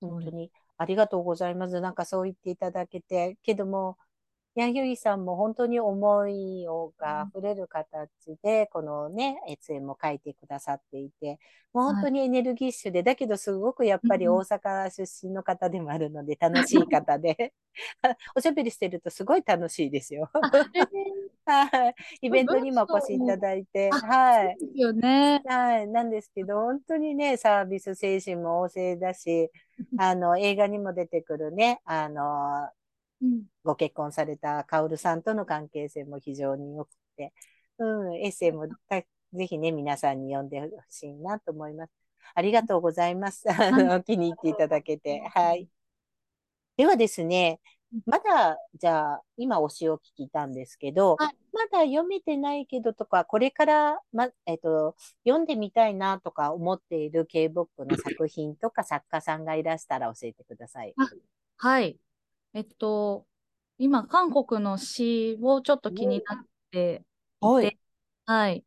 [0.00, 0.50] 本当に
[0.80, 1.78] ありがとうございます。
[1.82, 3.98] なんかそう言っていただけて、けども、
[4.54, 8.08] ヤンユイさんも本当に思いをが溢れる形
[8.42, 9.36] で、このね、
[9.68, 11.38] エも書いてくださっていて、
[11.74, 17.52] もう本当にエネルギッシュで、だけどすごくやっぱりうん大阪出身の方でもあるので、楽しい方で、
[18.34, 20.30] おしゃべりしてるとすごい楽しいですよ。
[21.46, 21.94] はい。
[22.22, 24.56] イベントにもお越しいただいて、あはい。
[24.58, 25.42] ですよね。
[25.44, 25.88] はい。
[25.88, 29.50] なんですけど、本当にね、サービス精神も旺盛だし、
[29.98, 32.70] あの、映画にも出てくるね、あの、
[33.22, 37.34] うんご結婚されたカオルさんとの関係性も非常に良くて、
[37.78, 39.02] うん、エッセイもた
[39.34, 41.92] ぜひね、皆さんに読んでほしいなと思います。
[42.34, 43.44] ありがとうございます。
[43.50, 45.20] あの、気に入っていただけて。
[45.34, 45.68] はい。
[46.76, 47.60] ではですね、
[48.06, 54.94] まだ、じゃあ、今推しを聞いたんですけど、はいまだ読めてないけどとか、これから、ま、えっと、
[55.26, 60.94] 読んでみたいなとか思っている K-POP の作品とか作家さんがいらしたら教えてください。
[61.56, 61.98] はい。
[62.54, 63.26] えっと、
[63.78, 67.02] 今、韓国の詩をちょっと気になって
[67.42, 67.78] いはいて、
[68.26, 68.64] はい。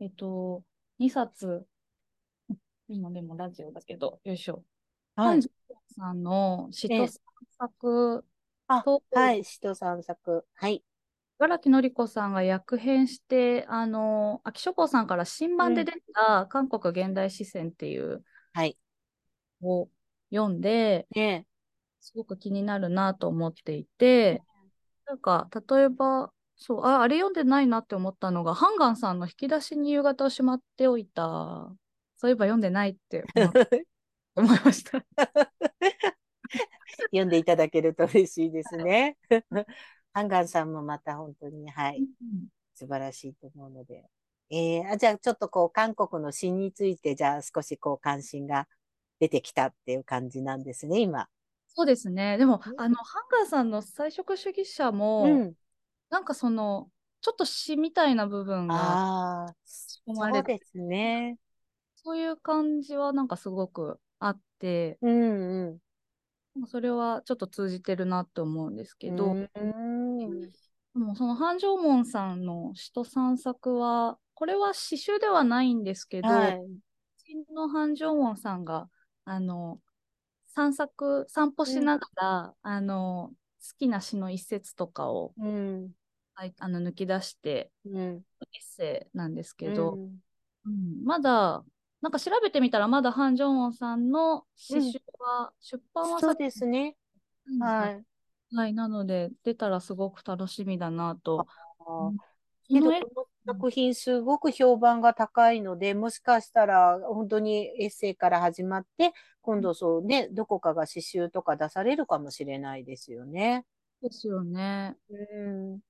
[0.00, 0.62] えっと、
[0.98, 1.66] 2冊、
[2.88, 4.62] 今でもラジオだけど、よいしょ。
[5.16, 5.40] はい
[5.98, 7.20] さんの詩ええと散
[7.58, 8.24] 策
[8.68, 9.44] あと、はい。
[9.44, 10.44] しと散策。
[10.54, 10.84] はい。
[11.38, 18.76] 茨城のり子さんが訳編して、あの、秋書房さんから新版で出た韓国現代詩選っていうはい。
[19.62, 19.88] を
[20.30, 21.46] 読んで、ね
[22.00, 24.42] すごく気になるなと思っていて、
[25.06, 31.70] なんか、例えば、そう、あ、あれ読んでないなって思ったのが、ハンガンさんの引き出しに夕方をしまっておいた。
[32.16, 33.52] そういえば読んでないって思
[34.36, 35.04] 思いました。
[37.10, 39.16] 読んでいただけると嬉しいですね。
[40.12, 42.06] ハンガンさんもまた本当に、はい、
[42.74, 44.08] 素晴らしいと思うので。
[44.50, 48.66] えー、あじゃあちょっとこう、韓国の詩について、じゃあ少しこう、関心が
[49.20, 51.28] 出てきたっていう感じなんですね、今。
[51.68, 52.38] そうですね。
[52.38, 55.54] でもうん、あの、ハンガンさんの菜食主義者も、うん。
[56.08, 56.88] なんかその、
[57.20, 59.54] ちょっと詩みたいな部分が、ああ、
[60.08, 61.38] 込まれてそうですね。
[61.96, 65.78] そういう感じはなんかすごくあって、うんうん。
[66.66, 70.50] それはちょっと通じてるなって思うんですけど、うん。
[70.50, 76.60] でもその繁盛門さんの詩と散策は、これは詩集ではないんですけど、はい。
[77.18, 78.88] 新の繁盛門さんが、
[79.24, 79.80] あの、
[80.46, 83.34] 散策、散歩しながら、あの、好
[83.78, 85.92] きな詩の一節とかを、うん。
[86.34, 88.24] はいあの抜き出して、うん。
[88.40, 90.22] エッセイなんですけど、うん
[90.66, 91.64] うんまだ、
[92.00, 96.96] なんか調べてみたら、まだハン・ジョンウォンさんの詩集は、出版はそうさですね。
[97.46, 98.04] うんはい。
[98.54, 101.46] はい、なので、出たらすごく楽しみだなと。
[102.68, 103.00] けど、その
[103.46, 113.64] 作品すごく評判が高いので、もしかしたら本当にエッセイから始まって、今度そうね、どこかが詩集とか出されるかもしれないですよね。
[114.02, 114.96] ですよね。
[115.10, 115.80] うん。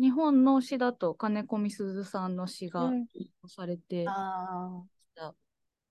[0.00, 2.92] 日本の詩だと金子みすずさんの詩が
[3.48, 4.84] されて、うん、あ
[5.18, 5.34] あ。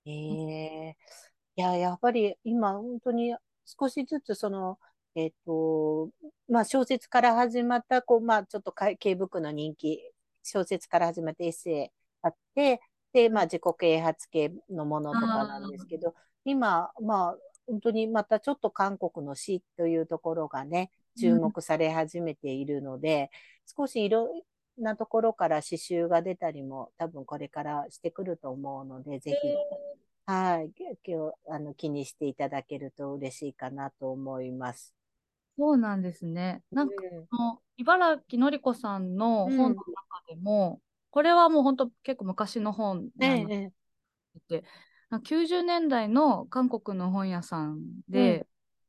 [0.06, 0.98] ええ。
[1.58, 3.36] ー、いや、やっぱり今本当に
[3.66, 4.80] 少しずつその、
[5.16, 6.10] えっ、ー、と、
[6.50, 10.00] まあ小説から始まった、こう、まあちょっと K ブックの人気、
[10.44, 11.88] 小説から始まってエッセイ
[12.22, 12.82] あって、
[13.14, 23.32] で、まあ自己啓発系のものとかなんですけど、今、まあ本当にまたちょっと韓国の詩というところがね、注目され始めているので、
[23.78, 24.42] うん、少しいろん
[24.78, 29.38] なところから刺繍が出たりも多分これからしてくると思うので、ぜひ、
[30.26, 30.72] はい、
[31.06, 34.94] 今日あの気にしていただけると嬉しいかなと思います。
[35.58, 36.62] そうなんですね。
[36.72, 39.76] なんか、うん、茨城のりこさんの本の中
[40.28, 43.72] でも、うん、これはもう本当結構昔の本で、え
[44.50, 44.64] え、
[45.12, 48.46] 90年代の韓国の本屋さんで、うん、す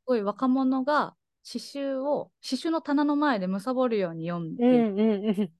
[0.07, 1.15] ごい若者が
[1.47, 5.53] 刺繍を刺繍の棚の前で貪るように読んで、うんうんうん、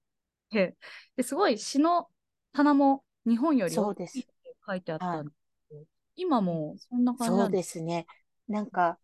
[0.51, 0.75] で
[1.21, 2.07] すごい詩の
[2.53, 4.25] 棚も日本より大きいって
[4.65, 5.35] 書いてあったんです
[5.69, 5.81] けど、
[6.15, 8.05] 今もそんな感じそうですね。
[8.47, 8.97] なんか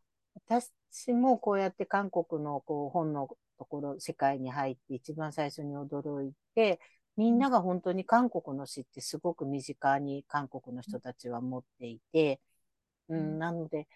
[0.47, 3.27] 私もこうやって韓国のこう本の
[3.57, 6.79] ところ世界に入って一番最初に驚いて
[7.17, 12.39] みんなが本当に韓国の詩ってすごく身近に韓国の人たちは持っていて、
[13.09, 13.87] うん、なので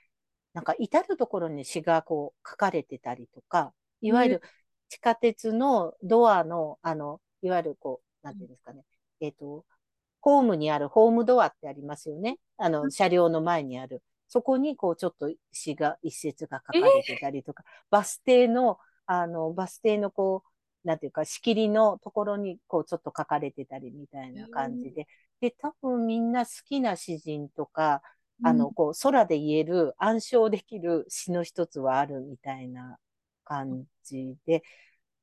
[0.53, 4.41] なんか至るところに詩がこう書かれてたりとか、いわゆる
[4.89, 8.83] 地下鉄のドアの、あの、いわゆるこう、なんていうんですかね、
[9.19, 9.65] えっ、ー、と、
[10.21, 12.37] ホームにあるホームドアってありますよね。
[12.57, 14.03] あの、車両の前にある。
[14.27, 20.43] そこにこうちょっと詩が、一節が書かれてたりとか、バス停の、あの、バス停のこ
[20.83, 25.07] う、なんていうか、仕切りのところにこうちょっと書かれてたりみたいな感じで。
[25.39, 28.01] で、多分みんな好きな詩人とか、
[28.43, 32.99] あの、こう、空で言える、暗唱できる詩の一つはあるみたいな
[33.43, 34.63] 感じで、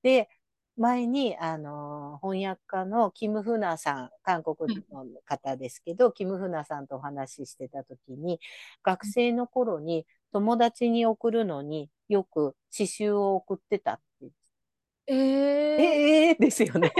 [0.02, 0.28] で、
[0.76, 8.40] 前に、あの、翻訳家のキム・フナさん、韓国の方ですけど、キム・フナさんとお話ししてた時に、
[8.82, 14.26] 学生の頃に友達に送るのによく詩集を送ってたって。
[15.06, 16.92] えー、えー、ですよね。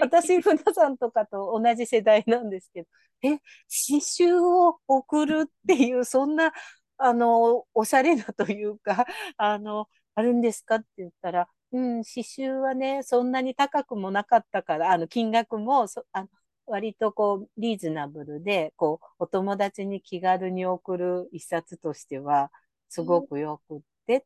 [0.00, 2.88] 私、船さんとかと同じ世代なんですけど、
[3.22, 6.52] え、刺繍を送るっていう、そんな、
[6.98, 16.28] あの、おしゃれなというか、あの、あるんですかって言ったら、うん、刺繍はね、そんなに高くもなかったから、あの、金額も、そあの
[16.66, 22.50] 割とこう、リーズナブルで、こう、お友達に気軽に送る一冊としては、
[22.88, 24.22] すごくよくって、うん、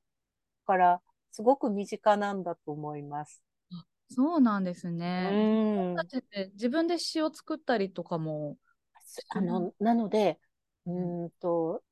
[0.66, 3.42] から、すごく身近なんだと思います。
[4.08, 5.94] そうなんですね。
[5.96, 6.52] うん。
[6.52, 8.56] 自分で詩を作ったりとかも
[9.30, 10.38] あの、なので、
[10.86, 11.82] うんと、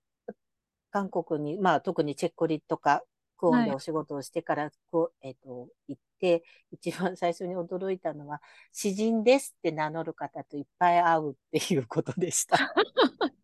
[0.91, 3.03] 韓国に、まあ特にチェッコリとか、
[3.45, 8.41] クオンでお仕事をしてから、こう、えっ、ー、と、行って、一番最初に驚いたのは、
[8.73, 12.57] 詩人ですって名乗る方といっぱい会うっていうことでした。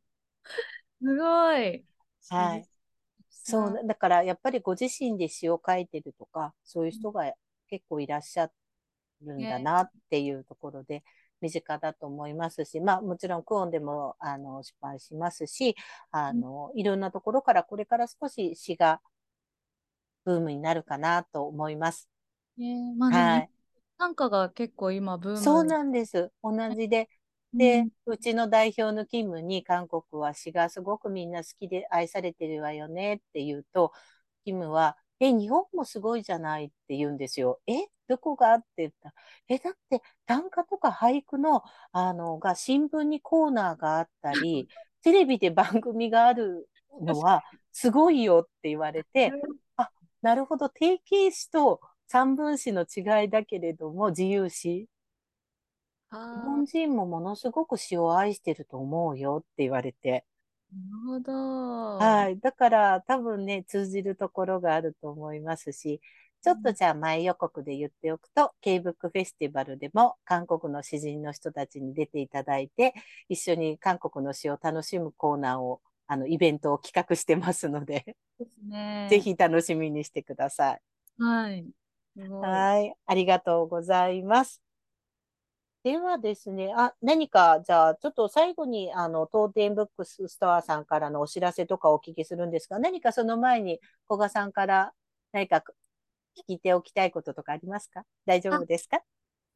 [1.03, 1.85] すごい。
[2.31, 2.67] はい。
[3.29, 7.31] そう、だからやっぱりご自身で詩を書いてるとか、そういう人が
[7.69, 8.51] 結構いらっしゃ
[9.21, 11.05] るんだなっていうところで、
[11.43, 15.75] 身近だと思いますし、まあもちろんクオンでもあの出版しますし、
[16.11, 19.01] あの、いろんなところからこれから少し詩が
[20.24, 22.09] ブームになるかなと思います。
[22.59, 23.50] えー、まあ、はい。
[23.98, 26.33] 短歌が結構今ブームそうなんです。
[26.42, 27.09] 同じで。
[27.52, 33.92] で、うん、うちの代表の勤務に韓国は詩がすごくみんな好きで愛されてるわよねって言うと、
[34.44, 37.61] キムは、え、日本もすごいじゃないって言うんですよ。
[37.66, 37.74] え、
[38.09, 38.54] どこが？
[38.54, 39.12] って言った
[39.48, 44.68] え、だって短歌とか俳句の、あの、が新聞にコーナーがあったり、
[45.02, 46.68] テレビで番組がある
[47.00, 49.35] のはすごいよって言われて、あ、
[50.22, 54.88] なるほど、定型詩と三分詩の違いだけれども、自由詩。
[56.10, 60.25] 日本人もものすごく詩を愛してると思うよって言われて。
[60.73, 61.33] なるほど。
[61.98, 62.38] はい。
[62.40, 66.00] だから多分ね、通じるところがあると思いますし、
[66.42, 72.94] ちょっとじゃあ前予告で言っておくと、K-BOOK フェスティバルでも韓国の詩人の人たちに出ていただいて、
[73.29, 75.83] 一緒に韓国の詩を楽しむコーナーを、
[76.13, 79.06] あの、イベントを企画してますので、ですね。
[79.08, 80.81] ぜひ楽しみにしてください。
[81.23, 81.65] はい。
[82.40, 82.94] はい。
[83.06, 84.61] ありがとうございます。
[85.85, 94.92] ではですね、あ、何か、じゃあ、ちょっと最後に、あの、当店ブックスストアさんからのお知らせとかお聞きするんですが、何かその前に、古賀さんから
[95.31, 95.63] 何か
[96.48, 98.02] 聞いておきたいこととかありますか？
[98.27, 99.00] 大丈夫ですか？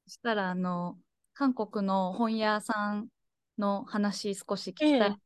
[0.07, 0.97] そしたら、あの、
[1.35, 3.09] 韓国の本屋さん
[3.59, 5.17] の話少し聞きたいの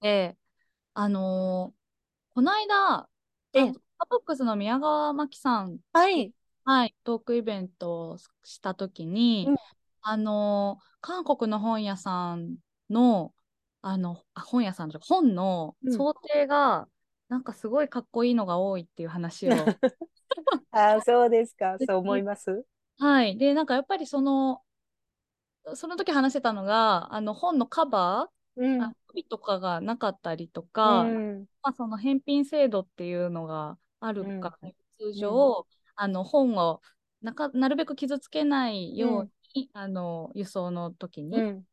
[0.00, 0.36] で、
[0.94, 1.82] あのー
[2.34, 3.08] この間、
[3.52, 6.32] ええカブックスの宮川真紀さん、はい。
[6.64, 9.56] はい、トークイベントをしたときに、うん
[10.02, 12.56] あのー韓国の本屋さん
[12.88, 13.34] の、
[13.82, 16.88] あの、あ本屋さんと本のうん想定が、
[17.28, 19.54] なんかすごいかっこいいのが多いっていう話を
[20.70, 21.78] ああ、そうですか。
[21.80, 22.64] そう思います？
[22.98, 23.36] はい。
[23.36, 24.62] で、なんかやっぱりその、
[25.74, 31.46] その時話してたのが、あの本のカバうんー、あ帯とかがなかったりとか、うん。
[31.62, 36.80] まあ、その返品制度っていうのがあるから、通常、うあの本を
[37.20, 41.66] なかなるべく傷つけないように、あの輸送の時に、うん。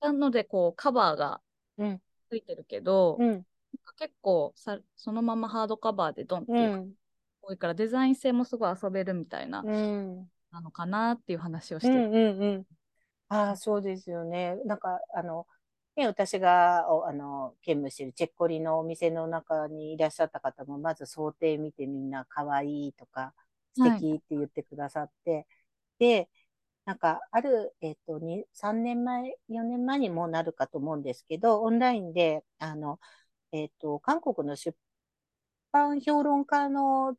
[0.00, 1.40] なのでこうカバーが
[1.78, 2.00] うん。
[2.30, 3.46] ついてるけど、うん。
[3.98, 6.94] 結構さそのままハードカバーでドンってういうかん。
[7.42, 10.30] 多いからデザイン性もすごい遊べるみたいな、うん。
[10.50, 11.98] なのかなっていう話をして。
[11.98, 12.06] る。
[12.06, 12.66] うんうんうん。
[13.28, 14.56] ああ、そうですよね。
[14.64, 15.46] なんか、あの、
[15.96, 23.34] ね、私が、おあの、兼務しているチェッコリのお店の中にいらっしゃった方も、まず想定見てみんな可愛いとか、
[23.72, 24.06] 素はい。
[24.06, 25.46] 敵って言ってくださって、
[25.98, 26.28] で、
[26.86, 33.00] なんか、ある、えっと、に3年前、4年前にもなるかと思うんですけど、オンラインで、あの、
[33.52, 34.76] えっと、韓国の出
[35.72, 37.16] 版評論家の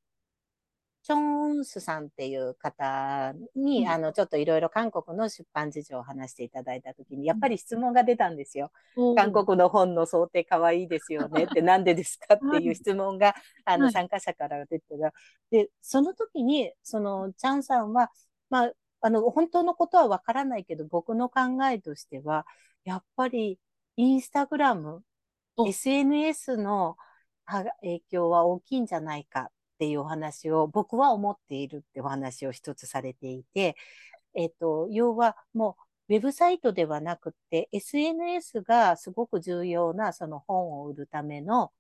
[1.08, 3.88] チョン・スさんっていう方に、うん。
[3.88, 8.74] あの、ちょっといろいろ韓国の出版事情を話していただいたときに、やっぱり質問が出たんですよ。
[9.16, 13.94] 韓国の本の想定可愛いですよねって、なんでですかっていう質問が、あの、はい。
[13.94, 15.14] 参加者から出てた。
[15.50, 18.12] で、その時に、その、チャンさんは、
[18.50, 21.42] まあ、あの、本当のことはわからないけど、僕の考
[21.72, 22.46] えとしては、
[22.84, 23.62] やっぱり、
[23.96, 25.04] インスタグラム、
[25.56, 25.70] お。
[25.70, 26.98] SNS の
[27.46, 33.76] は影響は大きいんじゃないかっていうお話を僕は思っているってお話を一つされていて、
[34.36, 35.78] えっと、要はも
[36.10, 41.72] うウェブサイトではなくて SNS がすごく重要なその本を売るための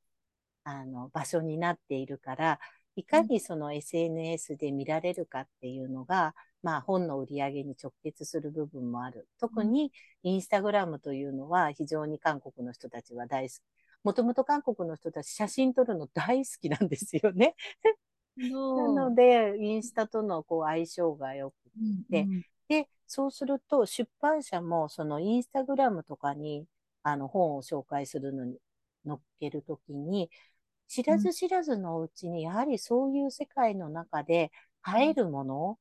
[0.64, 2.60] あの場所になっているから、
[2.98, 9.30] いかにその SNS で見られるかっていうのが、まあ本の売り上げに直結する部分もある。
[9.40, 9.94] 特に
[10.24, 13.77] インスタグラムというのは非常に韓国の人たちは大好き。
[14.08, 17.56] もともと韓国の人たち写真撮るの大好きなんですよね。
[18.38, 21.56] なので、インスタとのこう相性が良く
[22.10, 26.66] て、うんで、そうすると出版社もそのインスタグラムとかに
[27.04, 28.58] あの本を紹介するのに
[29.06, 30.30] 載っけるときに、
[30.88, 34.54] 知らず知らずのうちにやはりそういう世界の中で
[34.88, 35.78] 映えるもの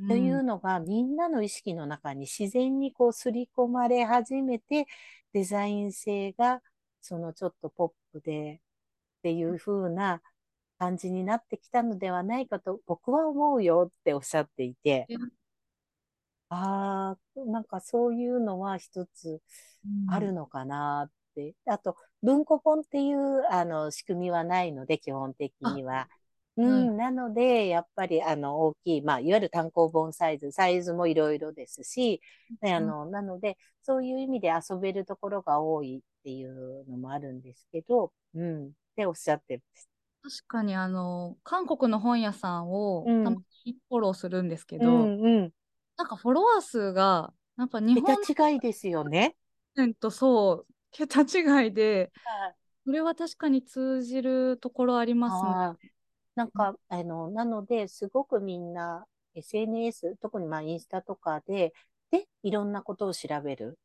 [0.00, 0.08] うん。
[0.08, 4.86] というのがみんなの意識の中に自然にこう刷り込まれ始めて、
[5.32, 6.62] デザイン性が
[7.00, 8.60] そのちょっとポップで
[9.18, 10.20] っていう風な
[10.78, 15.30] 感じになってきたのではないかと僕は思うよっておっしゃっていて、うん
[16.50, 19.40] ああ、なんかそういうのは一つ
[19.84, 20.14] うん。
[20.14, 21.54] あるのかなって。
[21.66, 26.08] あと、文庫本っていうあの仕組みはないので、基本的には。
[26.56, 32.20] うん、なので、やっぱりあの大きい、まあ、いわゆる単行本サイズ、サイズもいろいろですし、
[32.62, 39.62] ね、あの、なので、そういう意味で遊べるところが多いっていうのもあるんですけど、うん、っておっしゃって
[40.22, 44.84] まし確かにあの韓国の本屋さんをうんたまにフォローするんですけた。
[44.84, 45.52] ど、うん、うん。
[45.96, 49.36] なんかフォロワー数がやっぱ日本桁違いですよね。
[49.74, 52.10] 人とそう桁違いで
[52.84, 55.90] それは確かに通じるところありますね。
[56.34, 59.04] なんか、あの、なので、すごくみんな
[59.34, 61.72] SNS、特にまあインスタとかで、
[62.10, 63.78] で、いろんなことを調べる。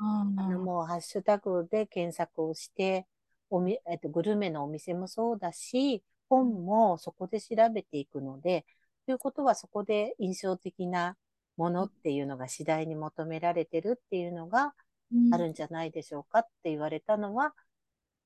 [0.00, 3.06] ああの、もうハッシュタグで検索をして、
[3.50, 8.64] おみ、えっと、グルメのお店もそうだし、本もそこで調べていくので、
[9.06, 11.16] ということはそこで印象的な
[11.56, 14.74] ものっていうのが次第に求められてるっていうのが
[15.12, 17.54] うんあるんじゃないでしょうかって言われたのは、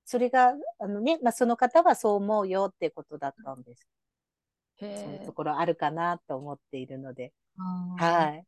[0.05, 3.89] それが、あのね、まあ、その方はそう思うよってことだったんです。
[4.77, 7.33] へそういうえところあるかなと思っているので。
[7.99, 8.47] はい。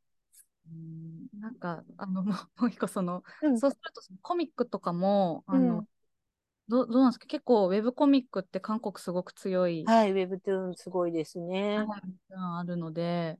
[1.57, 3.59] かあのもう一個その、うん。
[3.59, 5.87] そうするとそのコミックとかもあの、うん。
[6.69, 7.27] どどうなんですか？
[7.27, 11.79] 結構ウェブコミックって韓国すごく強い、はい、ウェブトゥーンすごいですね。
[11.79, 11.89] はい
[12.33, 13.39] あるので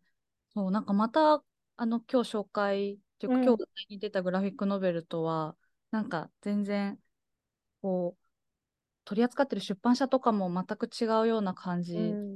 [0.55, 1.43] そうなんかまた
[1.77, 3.45] あの今日紹介というか、うん。
[3.45, 5.57] 今日に出たグラフィックノベルとは
[5.91, 6.99] なんか全然
[7.83, 8.27] こう
[9.05, 12.36] 取り扱ってる出版社とかも全く違うような感じう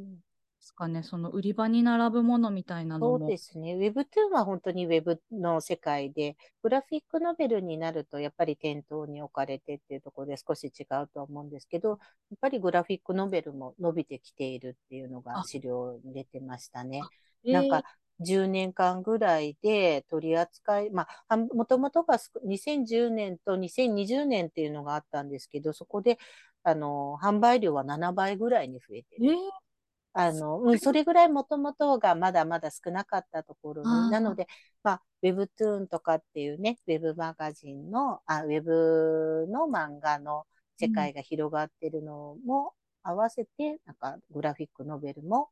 [0.61, 3.25] でん、すかね、その売り場に並ぶものみたいなのそうも。
[3.25, 3.75] ですね。
[3.77, 11.99] ウェブトゥーンは本当にウェブの世界で、グラフィックノベルになると、やっぱり店頭に置かれてっていうところで少し違うとは思うんですけど、やっ
[12.41, 17.09] ぱりグラフィックノベルも伸びてきているっていうのがあ資料に出てましたね。
[17.45, 17.85] えーなんか、
[18.21, 26.19] 10年間ぐらいで取り扱い、まあ、もともとが2010年と2020年っていうのがあったんですけど、そこで、
[26.65, 29.23] あの、販売量は7倍ぐらいに増えてる。
[29.23, 29.70] えー
[30.13, 34.47] あの、うん、それぐらいもともとがまだまだ少なかったところに、なので、
[34.83, 40.47] まあ、Webtoon とかっていうね、ウェブマガジンの、あ、ウェブの漫画の
[40.79, 45.49] 世界が広がってるのも合わせて、なんかグラフィックノベルも、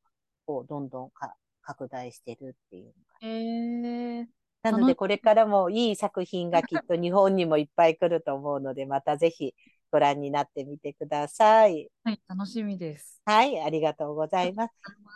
[0.46, 3.18] こう、どんどんか拡大してるっていうのが。
[3.20, 4.26] へえー。
[4.62, 9.54] なので、これからもいい作品がきっと日本にもいっぱい来ると思うので、またぜひ
[9.90, 11.90] ご覧になってみてください。
[12.04, 13.20] はい、楽しみです。
[13.24, 14.74] はい、ありがとうございます。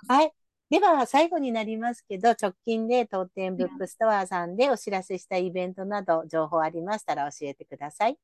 [0.09, 0.33] はい。
[0.71, 8.19] では、最後になりますけど、直近で当店ブックストアさんでお知らせしたイベントなど、情報ありましたら教えてください。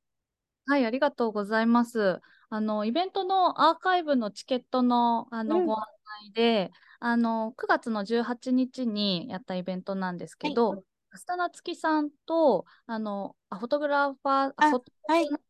[0.67, 2.21] はい、ありがとうございます。
[2.51, 5.85] あの、イベントのアーカイブのチケットの、あの、うんご案
[6.27, 6.71] 内で、
[7.01, 15.41] あの、9月の18日にやったイベントなんですけど、はい安田なつきさんと、あの、あフォトグラファー、あフォトはい安田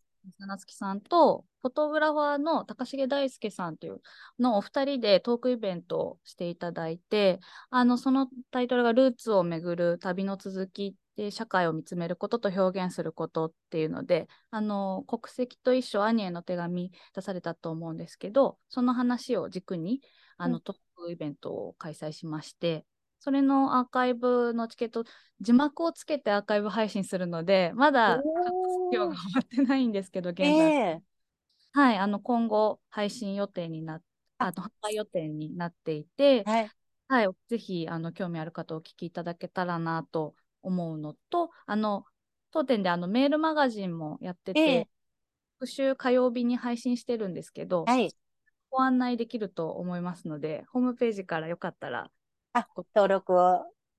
[0.40, 4.00] なつきさんと、フォトグラファーの高重大輔さんという
[4.38, 7.40] のお二人でトークイベントをしていただいて、
[7.70, 20.02] あの、そのタイトルがルーツをめぐる旅の続きで社会を見つめることと表現することっていうので、あの、国籍と一緒兄への手紙出されたと思うんですけど、その話を軸に、
[20.36, 22.84] あの、うんトークイベントを開催しまして、
[23.28, 25.04] それのアーカイブのチケット、
[25.42, 30.72] 字幕をつけてアーカイブ配信するので、まだおー今日が終わってないんですけど、現え在。
[30.94, 31.02] え
[31.74, 34.02] はい、あの、今後配信予定になっ
[34.38, 36.70] あの、販売予定になっていて、はい。
[37.08, 42.06] はい、ぜひ、あの、興味ある方お聞きいただけたらなと思うのと、あの、
[42.50, 44.88] 当店であのメールマガジンもやってて、ええ
[45.58, 48.10] 復習火曜日に配信してるんですけど、はい。
[48.70, 52.10] ご案内できると思いますので、ホームページからよかったら、
[52.58, 53.38] あ、登録を。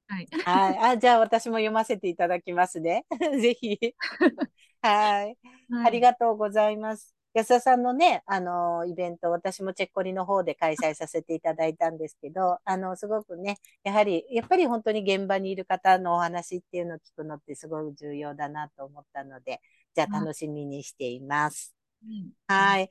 [0.07, 0.77] はい、はい。
[0.79, 3.05] あ、じゃあ私も読ませていただきますね。
[3.41, 3.77] ぜひ。
[4.81, 5.37] はい。
[5.83, 7.15] ありがとうございます。
[7.33, 19.61] 安田さんのね、あの、イベント、私もチェッコリの方で開催させていただいたんですけど、あの、すごくね、やはり、やっぱり本当に現場にいる方のお話っていうのを聞くのってすごく重要だなと思ったので、
[19.93, 21.75] じゃあ楽しみにしています。
[22.03, 22.89] うんはい。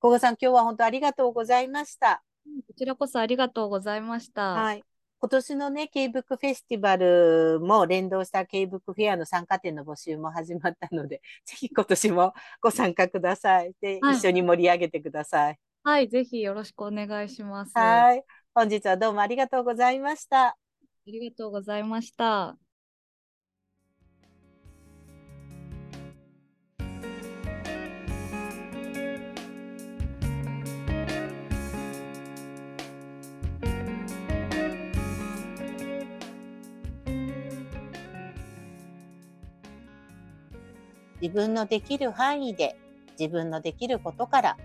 [0.00, 2.22] 小賀さん、今日は本当ありがとうございました。
[2.68, 4.54] こちらこそありがとうございました。
[4.54, 4.84] はい。
[5.18, 13.74] 今年のね、K-BOOK フェスティバルも連動した K-BOOK フェアの参加店の募集も始まったので、 ぜひ今年もご参加ください。
[13.80, 15.58] で、はい一緒に盛り上げてください。
[15.82, 17.72] はい、ぜひよろしくお願いします。
[17.78, 18.24] あはい。
[18.54, 20.56] 本日はどうもありがとうございました。
[21.06, 22.58] りがとうございました。
[41.20, 42.76] 自分のできる範囲で
[43.18, 44.56] 自分のできることから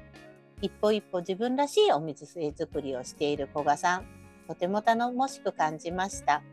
[0.62, 2.26] 一歩一歩自分らしいお水
[2.56, 4.06] 作りをしている古賀さん、
[4.47, 6.43] とても頼もしく感じました。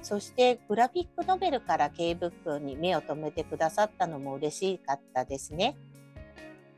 [0.00, 5.76] そしてグラフィックノベルから K-BOOK に目を留めてくださったのも嬉しかったですね。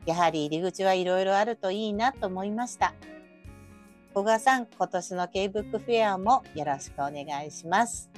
[0.04, 2.94] やはり入り口はいろいろあるといいなと思いました。
[4.12, 8.10] 古賀さん、今年の K-BOOK フェアもよろしくお願いします。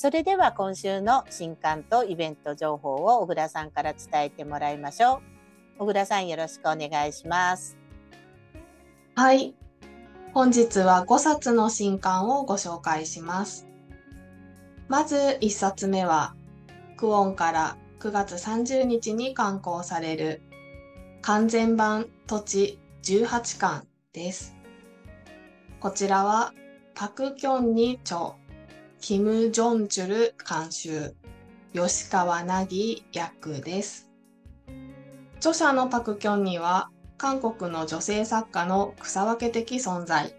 [0.00, 5.20] それでは今週の新刊とイベント情報を小倉さんから伝えてもらいましょ
[5.76, 5.80] う。
[5.80, 7.76] 小倉さんよろしくお願いします。
[9.14, 9.54] はい。
[10.32, 13.68] 本日は5冊の新刊をご紹介します。
[14.88, 16.34] まず1冊目は、
[16.96, 20.40] クオンから9月30日に刊行される
[21.20, 24.56] 完全版土地18巻です。
[25.78, 26.54] こちらは
[26.94, 28.40] パク・キョンニ著、
[29.00, 31.14] キム・ジョンチュル監修、
[31.72, 34.10] 吉川凪役です。
[35.38, 40.34] 著者のパク・キョンニは韓国の女性作家の草分け的存在。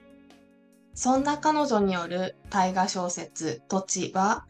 [0.93, 4.45] そんな彼女による大河小説土地は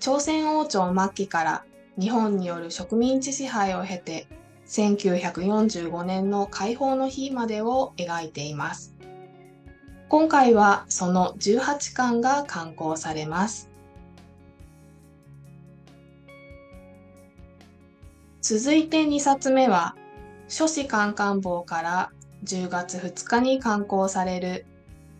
[0.00, 1.64] 朝鮮王朝末期から
[1.96, 4.26] 日本による植民地支配を経て
[4.66, 8.96] 1945年の解放の日までを描いています。
[10.12, 13.70] 今回はその18巻が刊行されます。
[18.42, 19.96] 続いて2冊目は
[20.48, 22.10] 書士官官房から
[22.44, 24.66] 10月2日に刊行される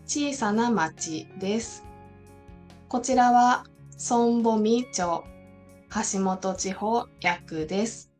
[0.05, 1.83] 小さな町です。
[2.87, 3.65] こちらは
[4.11, 5.23] 孫母美町
[6.13, 8.11] 橋本地方役です。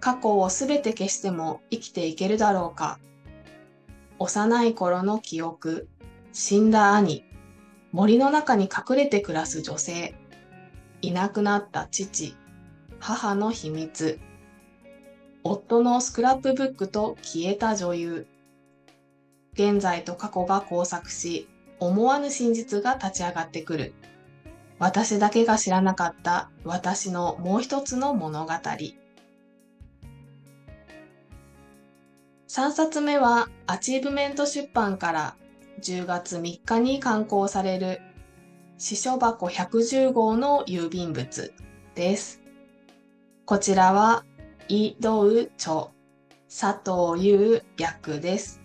[0.00, 2.98] 過去をすべて消しても生きていけるだろうか。
[4.22, 5.88] 幼い頃の記憶、
[6.34, 7.24] 死んだ兄、
[7.90, 10.14] 森の中に隠れて暮らす女性、
[11.00, 12.36] いなくなった父、
[12.98, 14.20] 母の秘密、
[15.42, 18.26] 夫のスクラップブックと消えた女優、
[19.54, 21.48] 現在と過去が交錯し、
[21.78, 23.94] 思わぬ真実が立ち上がってくる。
[24.78, 28.52] 私だけが知らなかった私のもう一つの物語。
[32.50, 35.36] 3冊目はアチーブメント出版から
[35.82, 38.00] 10月3日に刊行される
[38.76, 41.54] 私書箱110号の郵便物
[41.94, 42.42] です。
[43.44, 44.24] こちらは、
[44.66, 45.90] イ・ドウ著、
[46.48, 46.76] 佐
[47.14, 48.60] 藤結訳です。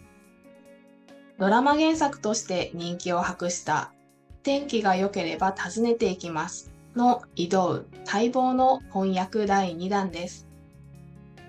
[1.38, 3.94] ドラマ原作として人気を博した
[4.42, 10.48] 天気が良ければ訪ねていきますのイ・ドウ待望の翻訳第2弾です。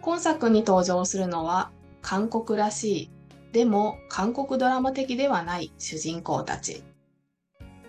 [0.03, 1.71] 今作に登場するのは
[2.09, 3.11] 韓国らしい、
[3.51, 6.85] でも韓国ドラマ的ではない主人公たち。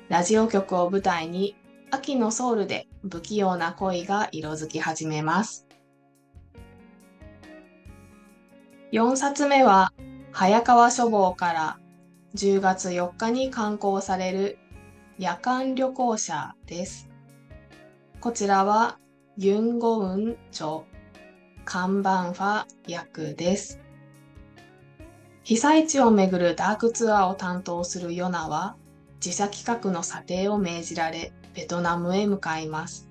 [0.09, 1.55] ラジオ局を舞台に
[1.91, 5.68] 秋のソウルで不器用な恋が色づき始めます。
[8.91, 9.93] 4冊目は
[10.32, 11.78] 早川書房から
[12.34, 14.57] 10月4日に刊行される
[15.20, 17.07] 夜間旅行者です。
[18.20, 18.97] こちらは
[19.38, 20.86] ユンゴウン著
[21.65, 23.80] 看板ファ役です。
[25.48, 28.76] 被災地をめぐるダークツアーを担当するヨナは
[29.24, 33.08] 自社企画の査定を命じられベトナムへ向かいます。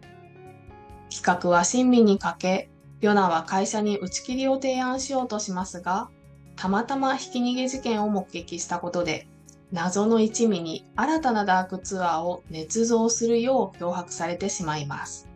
[1.09, 2.69] 企画は親身にかけ、
[3.01, 6.11] ヨナは会社に打ち切りを提案しようとしますが、
[6.57, 9.27] たまたまひき逃げ事件を目撃したことで、
[9.73, 15.27] 謎の一味に新たなダークツアーを捏造するよう脅迫されてしまいます。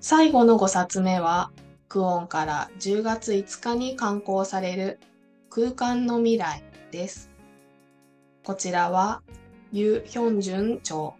[0.00, 1.50] 最後の5冊目は、
[1.94, 4.98] クオンから10月5日に刊行される
[5.48, 7.30] 空間の未来です。
[8.42, 9.22] こちらは、
[9.70, 11.12] ユ・ヒョンジュン著、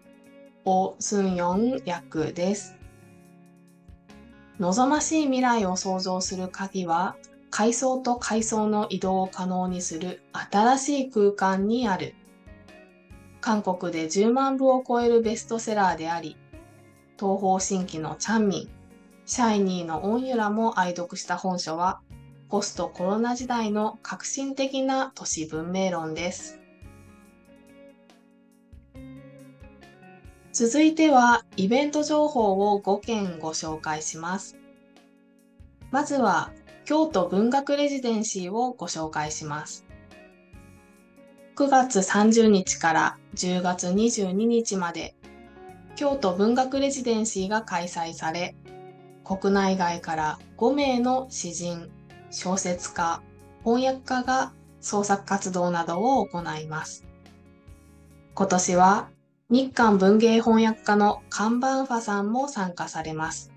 [0.65, 2.77] オ・スンヨン役です。
[4.59, 7.15] 望ましい未来を創造する鍵は、
[7.51, 12.17] 階層と階層の移動を可能にする新しい空間にある。
[13.41, 16.37] 韓国で10万部を超えるベストセラーであり、
[17.17, 18.74] 東方神起のチャンミン、
[19.27, 22.01] シャイニーのオンユラも愛読した本書は、
[22.51, 26.61] ポストコロナ時代の革新的な都市文明論です。
[30.53, 34.57] 続いてはイベント情報を5件ご紹介します。
[35.91, 36.53] まずは
[36.85, 39.87] 京都文学レジデンシーをご紹介します。
[41.57, 45.17] 9月30日から10月22日まで
[45.97, 48.55] 京都文学レジデンシーが開催され、
[49.25, 51.91] 国内外から5名の詩人、
[52.31, 53.23] 小説家、
[53.65, 57.05] 翻訳家が創作活動などを行います。
[58.35, 59.09] 今年は
[59.49, 63.51] 日韓文芸翻訳家のカンバンファさんも参加されます。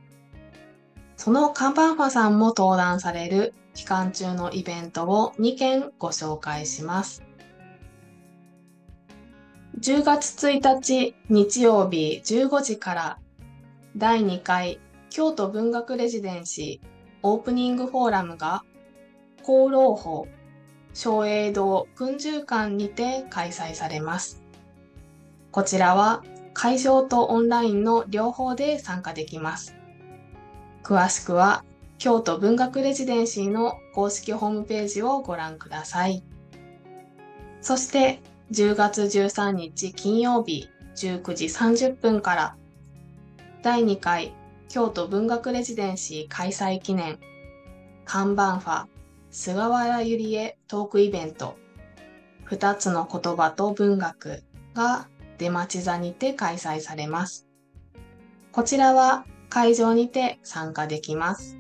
[1.18, 7.24] そのカンバンファさんも登壇される期間中のイベントを2件ご紹介します。
[9.80, 13.20] 10月1日日曜日15時から
[13.96, 14.80] 第2回
[15.10, 16.88] 京都文学レジデンシー
[17.24, 18.64] オープニングフォーラムが
[19.42, 20.28] 厚労法
[20.94, 24.42] 松栄堂訓従館にて開催されます。
[25.52, 29.76] こちらは会場とオンラインの両方で参加できます。
[30.84, 31.64] 詳しくは
[31.98, 36.24] 京都文学レジデンシーの公式ホームページをご覧ください。
[37.62, 42.56] そして10月13日金曜日19時30分から
[43.62, 44.34] 第2回
[44.78, 47.18] 京都文学レジデンシー開催記念
[48.06, 48.86] 看板ファ
[49.32, 51.58] 菅原ゆりえトークイベント
[52.48, 54.44] 2つの言葉と文学
[54.76, 55.08] が
[55.40, 57.48] 出町座にて開催されます。
[58.52, 61.58] こちらは会場にて参加できます。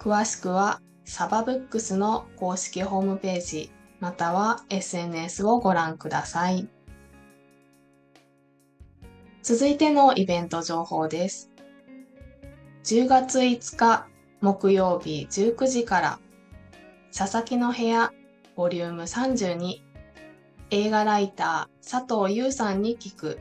[0.00, 6.68] 詳しくはサバブックスの公式ホームページまたは SNS をご覧ください。
[9.44, 11.49] 続いてのイベント情報です。
[12.82, 14.06] 10月5日
[14.40, 16.18] 木曜日19時から
[17.14, 18.10] 佐々木の部屋
[18.56, 19.80] ボリューム32
[20.70, 23.38] 映画ライター佐藤優さんに聞く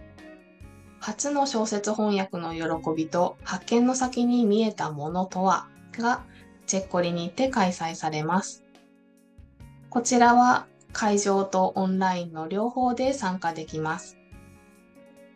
[0.99, 6.25] 初の小説翻訳の喜びと発見の先に見えたものとはが
[6.65, 8.65] チェッコリにて開催されます。
[9.89, 14.17] こちらは会場とオンラインの両方で参加できます。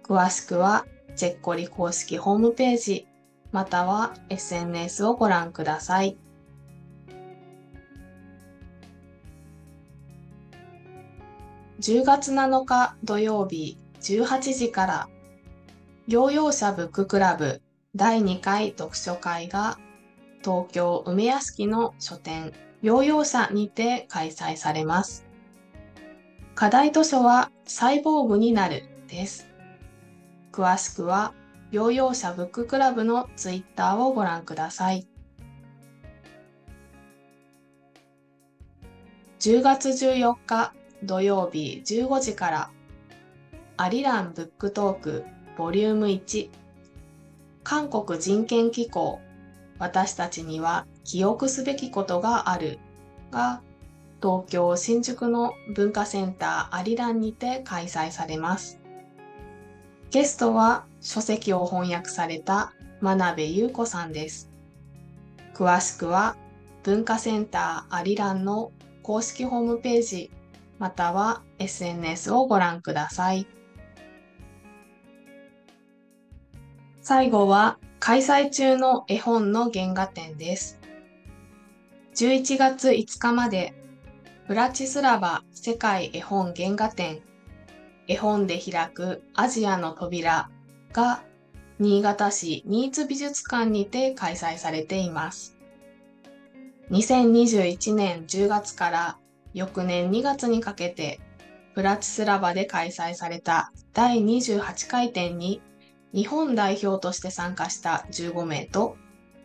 [0.04, 0.86] 詳しくは
[1.16, 3.08] チェッコリ公式ホームページ
[3.54, 6.18] または SNS をご覧ください。
[11.80, 15.10] 10月7日土曜日18時から
[16.08, 17.62] ヨーヨー社ブッククラブ
[17.96, 19.78] 第2回読書会が
[20.42, 25.26] 東京梅屋敷の書店ヨーヨー社にて開催されます。
[26.56, 29.48] 課題図書はサイボーグになるです。
[30.52, 31.34] 詳しくは
[31.74, 35.08] 療養者ブッククラブのツイッターをご覧ください。
[39.40, 42.70] 10月14日土曜日15時から
[43.76, 45.26] アリランブックトーク
[45.58, 46.52] ボリューム1
[47.64, 49.20] 韓国人権機構
[49.80, 52.78] 私たちには記憶すべきことがある
[53.32, 53.64] が
[54.22, 58.83] 東京新宿の文化センターアリランにて開催されます。
[60.14, 64.52] ゲストは書籍を翻訳された真鍋優子さんです。
[65.56, 66.36] 詳しくは
[66.84, 70.30] 文化センターアリランの公式ホームページ
[70.78, 73.48] または SNS をご覧ください。
[77.02, 80.80] 最後は開催中の絵本の原画展です。
[82.14, 83.74] 11月5日まで
[84.48, 87.20] ブラチスラバ世界絵本原画展
[88.08, 90.50] 絵本で開くアジアの扉
[90.92, 91.24] が
[91.80, 95.58] 新潟市新津美術館にて開催されています。
[96.92, 99.18] 2021年10月から
[99.54, 101.20] 翌年2月にかけて、
[101.74, 105.62] プラチスラバで開催された第28回展に
[106.14, 108.96] 日本代表として参加した15名と、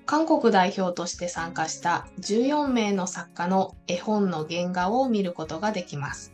[0.04, 6.32] 韓国代表として参加した14名の作家の絵本の原画を見ることができます。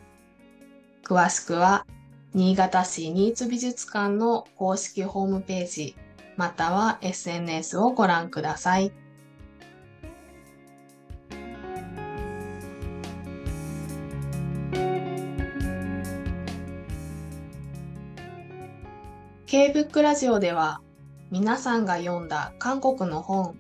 [1.05, 1.87] 詳しくは、
[2.35, 5.97] 新潟市新津美術館の公式ホームページ、
[6.37, 8.91] または SNS をご覧ください。
[19.47, 20.81] K-BOOK ラジオでは
[21.31, 23.57] 皆さんが読んだ韓国の本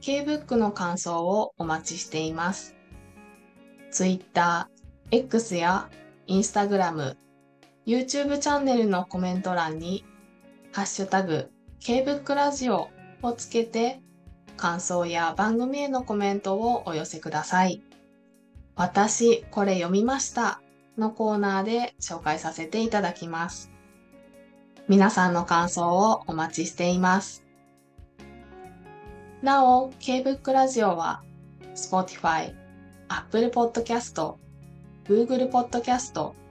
[0.00, 2.74] K-BOOK の感想をお待ちしています。
[3.90, 4.70] Twitter、
[5.10, 5.90] X や
[6.26, 7.16] Instagram、
[7.88, 10.04] YouTube チャンネルのコメント欄に
[10.72, 12.90] ハッシュタグ K-BOOK ラジオ
[13.22, 14.02] をつけて
[14.58, 17.82] 感想や番組へのコメントをお寄せください。
[18.76, 20.60] 私、これ読みました
[20.98, 23.70] のコーナーで紹介させていただきます。
[24.86, 27.42] 皆さんの感想をお待ちしています。
[29.40, 31.22] なお、K-BOOK ラジオは
[31.74, 32.52] Spotify、
[33.08, 34.34] Apple Podcast、
[35.06, 36.47] Google Podcast、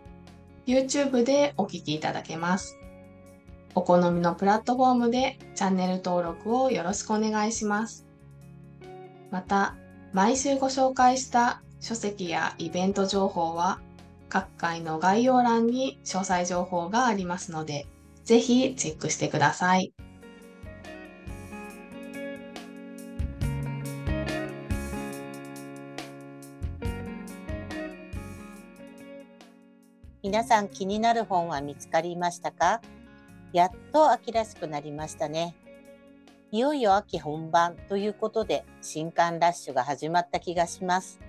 [0.68, 2.78] YouTube でお聞きいただけます。
[3.74, 8.06] お好みのプラットフォームでチャンネル登録をよろしくお願いします。
[9.32, 9.76] また、
[10.12, 13.80] 毎週ご紹介した書籍やイベント情報は
[14.28, 17.88] 各回の概要欄に詳細情報がありますので、
[18.26, 19.94] ぜひチェックしてください。
[30.28, 32.82] 皆さん気になる本は見つかりましたか？
[33.54, 35.56] やっと秋らしくなりましたね。
[36.52, 41.22] いよいよ秋本番ということで新刊ラッシュが始まった気がします。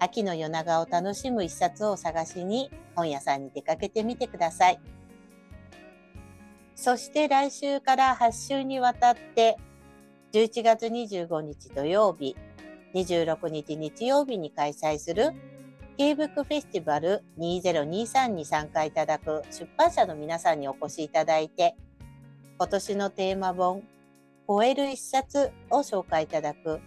[0.00, 4.78] 秋の夜長を楽しむ一冊を探しに本屋さんに出かけてみてください。
[6.74, 9.56] そして来週から8週にわたって
[10.34, 12.36] 11月25日土曜日、
[12.92, 15.32] 26日日曜日に開催する
[16.02, 21.76] K-BOOK フェスティバル2023に参加いただく出版社の皆さんにお越しいただいて、
[22.58, 23.84] 今年のテーマ本、
[24.48, 26.80] 超える一冊を紹介いただく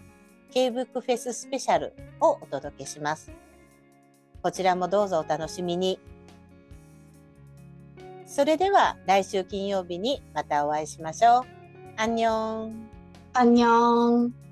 [0.52, 3.32] K-BOOK フェススペシャルをお届けします。
[4.44, 5.98] こちらもどうぞお楽しみに。
[8.26, 11.44] それでは来週金曜日にまたお会いしましょう。
[11.96, 12.90] アンニョン。
[13.32, 14.45] アンニョン。